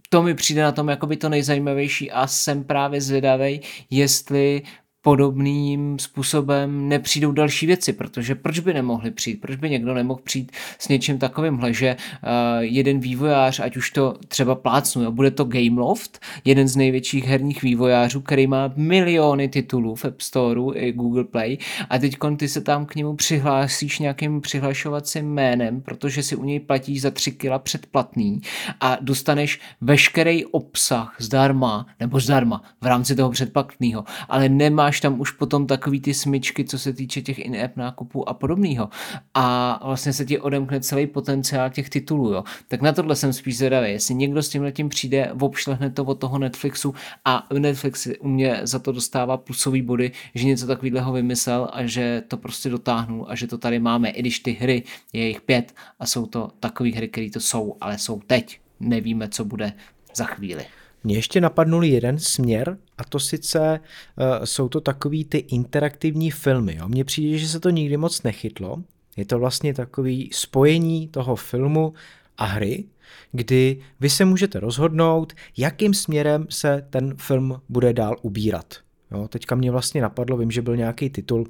[0.09, 4.61] to mi přijde na tom jako by to nejzajímavější a jsem právě zvědavý, jestli
[5.05, 10.51] podobným způsobem nepřijdou další věci, protože proč by nemohli přijít, proč by někdo nemohl přijít
[10.79, 12.29] s něčím takovýmhle, že uh,
[12.59, 17.61] jeden vývojář, ať už to třeba plácnu, jo, bude to Gameloft, jeden z největších herních
[17.61, 21.57] vývojářů, který má miliony titulů v App Storeu i Google Play
[21.89, 26.59] a teď ty se tam k němu přihlásíš nějakým přihlašovacím jménem, protože si u něj
[26.59, 28.41] platíš za 3 kila předplatný
[28.81, 35.19] a dostaneš veškerý obsah zdarma, nebo zdarma v rámci toho předplatného, ale nemáš máš tam
[35.19, 38.89] už potom takový ty smyčky, co se týče těch in-app nákupů a podobného.
[39.33, 42.33] A vlastně se ti odemkne celý potenciál těch titulů.
[42.33, 42.43] Jo.
[42.67, 43.91] Tak na tohle jsem spíš zvědavý.
[43.91, 46.95] Jestli někdo s tím tím přijde, obšlehne to od toho Netflixu
[47.25, 52.23] a Netflix u mě za to dostává plusový body, že něco takového vymyslel a že
[52.27, 55.73] to prostě dotáhnul a že to tady máme, i když ty hry je jich pět
[55.99, 58.59] a jsou to takové hry, které to jsou, ale jsou teď.
[58.79, 59.73] Nevíme, co bude
[60.15, 60.65] za chvíli.
[61.03, 66.75] Mně ještě napadnul jeden směr a to sice uh, jsou to takový ty interaktivní filmy.
[66.75, 66.87] Jo?
[66.87, 68.83] Mně přijde, že se to nikdy moc nechytlo.
[69.17, 71.93] Je to vlastně takový spojení toho filmu
[72.37, 72.85] a hry,
[73.31, 78.73] kdy vy se můžete rozhodnout, jakým směrem se ten film bude dál ubírat.
[79.11, 79.27] Jo?
[79.27, 81.47] Teďka mě vlastně napadlo, vím, že byl nějaký titul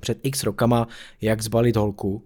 [0.00, 0.88] před x rokama,
[1.20, 2.22] jak zbalit holku.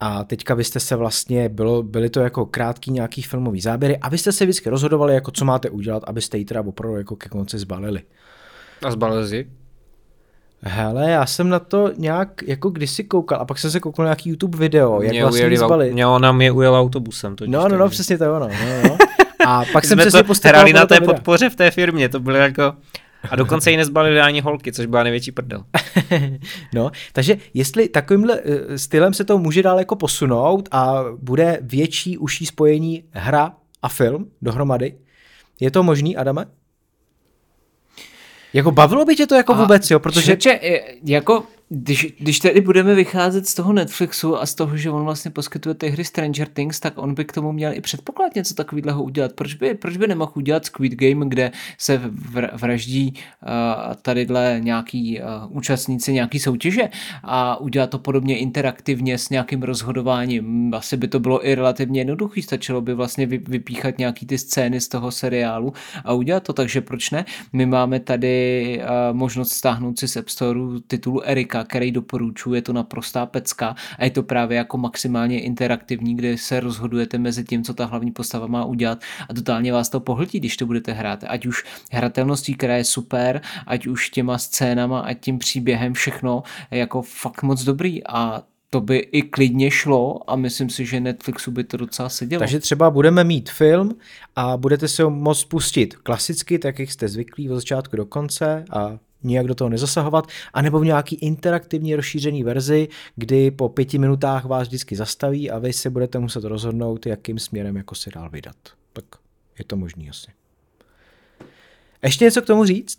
[0.00, 4.08] A teďka vy jste se vlastně, bylo, byly to jako krátký nějaký filmový záběry a
[4.08, 7.28] vy jste se vždycky rozhodovali, jako co máte udělat, abyste ji teda opravdu jako ke
[7.28, 8.02] konci zbalili.
[8.82, 9.46] A zbalili jsi?
[10.60, 14.08] Hele, já jsem na to nějak jako kdysi koukal a pak jsem se koukal na
[14.08, 15.92] nějaký YouTube video, jak mě vlastně ujeli, zbalit.
[15.92, 17.36] Mě ona mě ujela autobusem.
[17.36, 18.48] Totiž, no, no, no, přesně to je ono.
[18.48, 18.96] No, no.
[19.46, 22.74] A pak jsem se si postavil na té podpoře v té firmě, to bylo jako...
[23.30, 25.64] A dokonce ji nezbalili ani holky, což byla největší prdel.
[26.74, 32.18] no, takže jestli takovýmhle eh, stylem se to může dál jako posunout a bude větší,
[32.18, 34.94] užší spojení hra a film dohromady,
[35.60, 36.46] je to možný, Adame?
[38.52, 40.00] Jako bavilo by tě to jako a vůbec, jo?
[40.00, 40.36] Protože...
[40.36, 40.60] Čeče,
[41.04, 45.30] jako Když, když tedy budeme vycházet z toho Netflixu a z toho, že on vlastně
[45.30, 49.02] poskytuje ty hry Stranger Things, tak on by k tomu měl i předpoklad něco takového
[49.02, 49.32] udělat.
[49.32, 52.00] Proč by, proč by nemohl udělat Squid Game, kde se
[52.52, 56.88] vraždí uh, tadyhle nějaký uh, účastníci nějaký soutěže
[57.22, 60.74] a udělat to podobně interaktivně s nějakým rozhodováním.
[60.74, 64.88] Asi by to bylo i relativně jednoduché, stačilo by vlastně vypíchat nějaký ty scény z
[64.88, 65.72] toho seriálu
[66.04, 67.24] a udělat to, takže proč ne?
[67.52, 72.62] My máme tady uh, možnost stáhnout si z App Store titulu Erika, který doporučuji, je
[72.62, 77.62] to naprostá pecka a je to právě jako maximálně interaktivní, kde se rozhodujete mezi tím,
[77.62, 81.24] co ta hlavní postava má udělat a totálně vás to pohltí, když to budete hrát.
[81.28, 86.78] Ať už hratelností, která je super, ať už těma scénama, ať tím příběhem, všechno je
[86.78, 91.50] jako fakt moc dobrý a to by i klidně šlo a myslím si, že Netflixu
[91.50, 92.38] by to docela sedělo.
[92.38, 93.94] Takže třeba budeme mít film
[94.36, 98.64] a budete si ho moct pustit klasicky, tak jak jste zvyklí od začátku do konce
[98.70, 104.44] a nijak do toho nezasahovat, anebo v nějaký interaktivní rozšířený verzi, kdy po pěti minutách
[104.44, 108.56] vás vždycky zastaví a vy si budete muset rozhodnout, jakým směrem jako se dál vydat.
[108.92, 109.04] Tak
[109.58, 110.30] je to možný asi.
[112.02, 112.98] Ještě něco k tomu říct?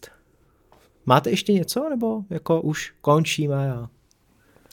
[1.05, 3.71] Máte ještě něco, nebo jako už končíme?
[3.71, 3.89] A...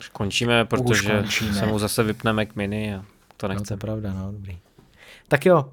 [0.00, 1.54] Už končíme, protože už končíme.
[1.54, 3.04] se mu zase vypne Mac Mini a
[3.36, 3.62] to nechce.
[3.62, 4.58] No, to je pravda, no, dobrý.
[5.28, 5.70] Tak jo,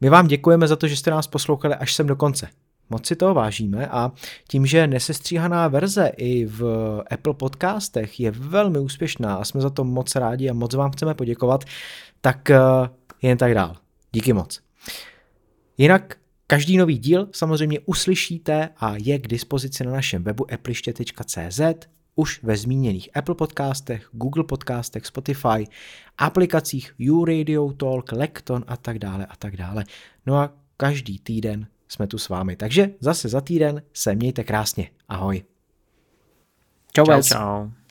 [0.00, 2.48] my vám děkujeme za to, že jste nás poslouchali až sem do konce.
[2.92, 4.12] Moc si toho vážíme a
[4.48, 6.62] tím, že nesestříhaná verze i v
[7.10, 11.14] Apple podcastech je velmi úspěšná a jsme za to moc rádi a moc vám chceme
[11.14, 11.64] poděkovat,
[12.20, 12.58] tak eh,
[13.22, 13.76] jen tak dál.
[14.12, 14.60] Díky moc.
[15.78, 16.16] Jinak
[16.46, 21.60] každý nový díl samozřejmě uslyšíte a je k dispozici na našem webu appliště.cz
[22.14, 25.66] už ve zmíněných Apple podcastech, Google podcastech, Spotify,
[26.18, 29.84] aplikacích YouRadio Talk, Lekton a tak dále a tak dále.
[30.26, 32.56] No a každý týden jsme tu s vámi.
[32.56, 34.90] Takže zase za týden se mějte krásně.
[35.08, 35.42] Ahoj.
[36.92, 37.22] Čau, čau.
[37.22, 37.81] čau.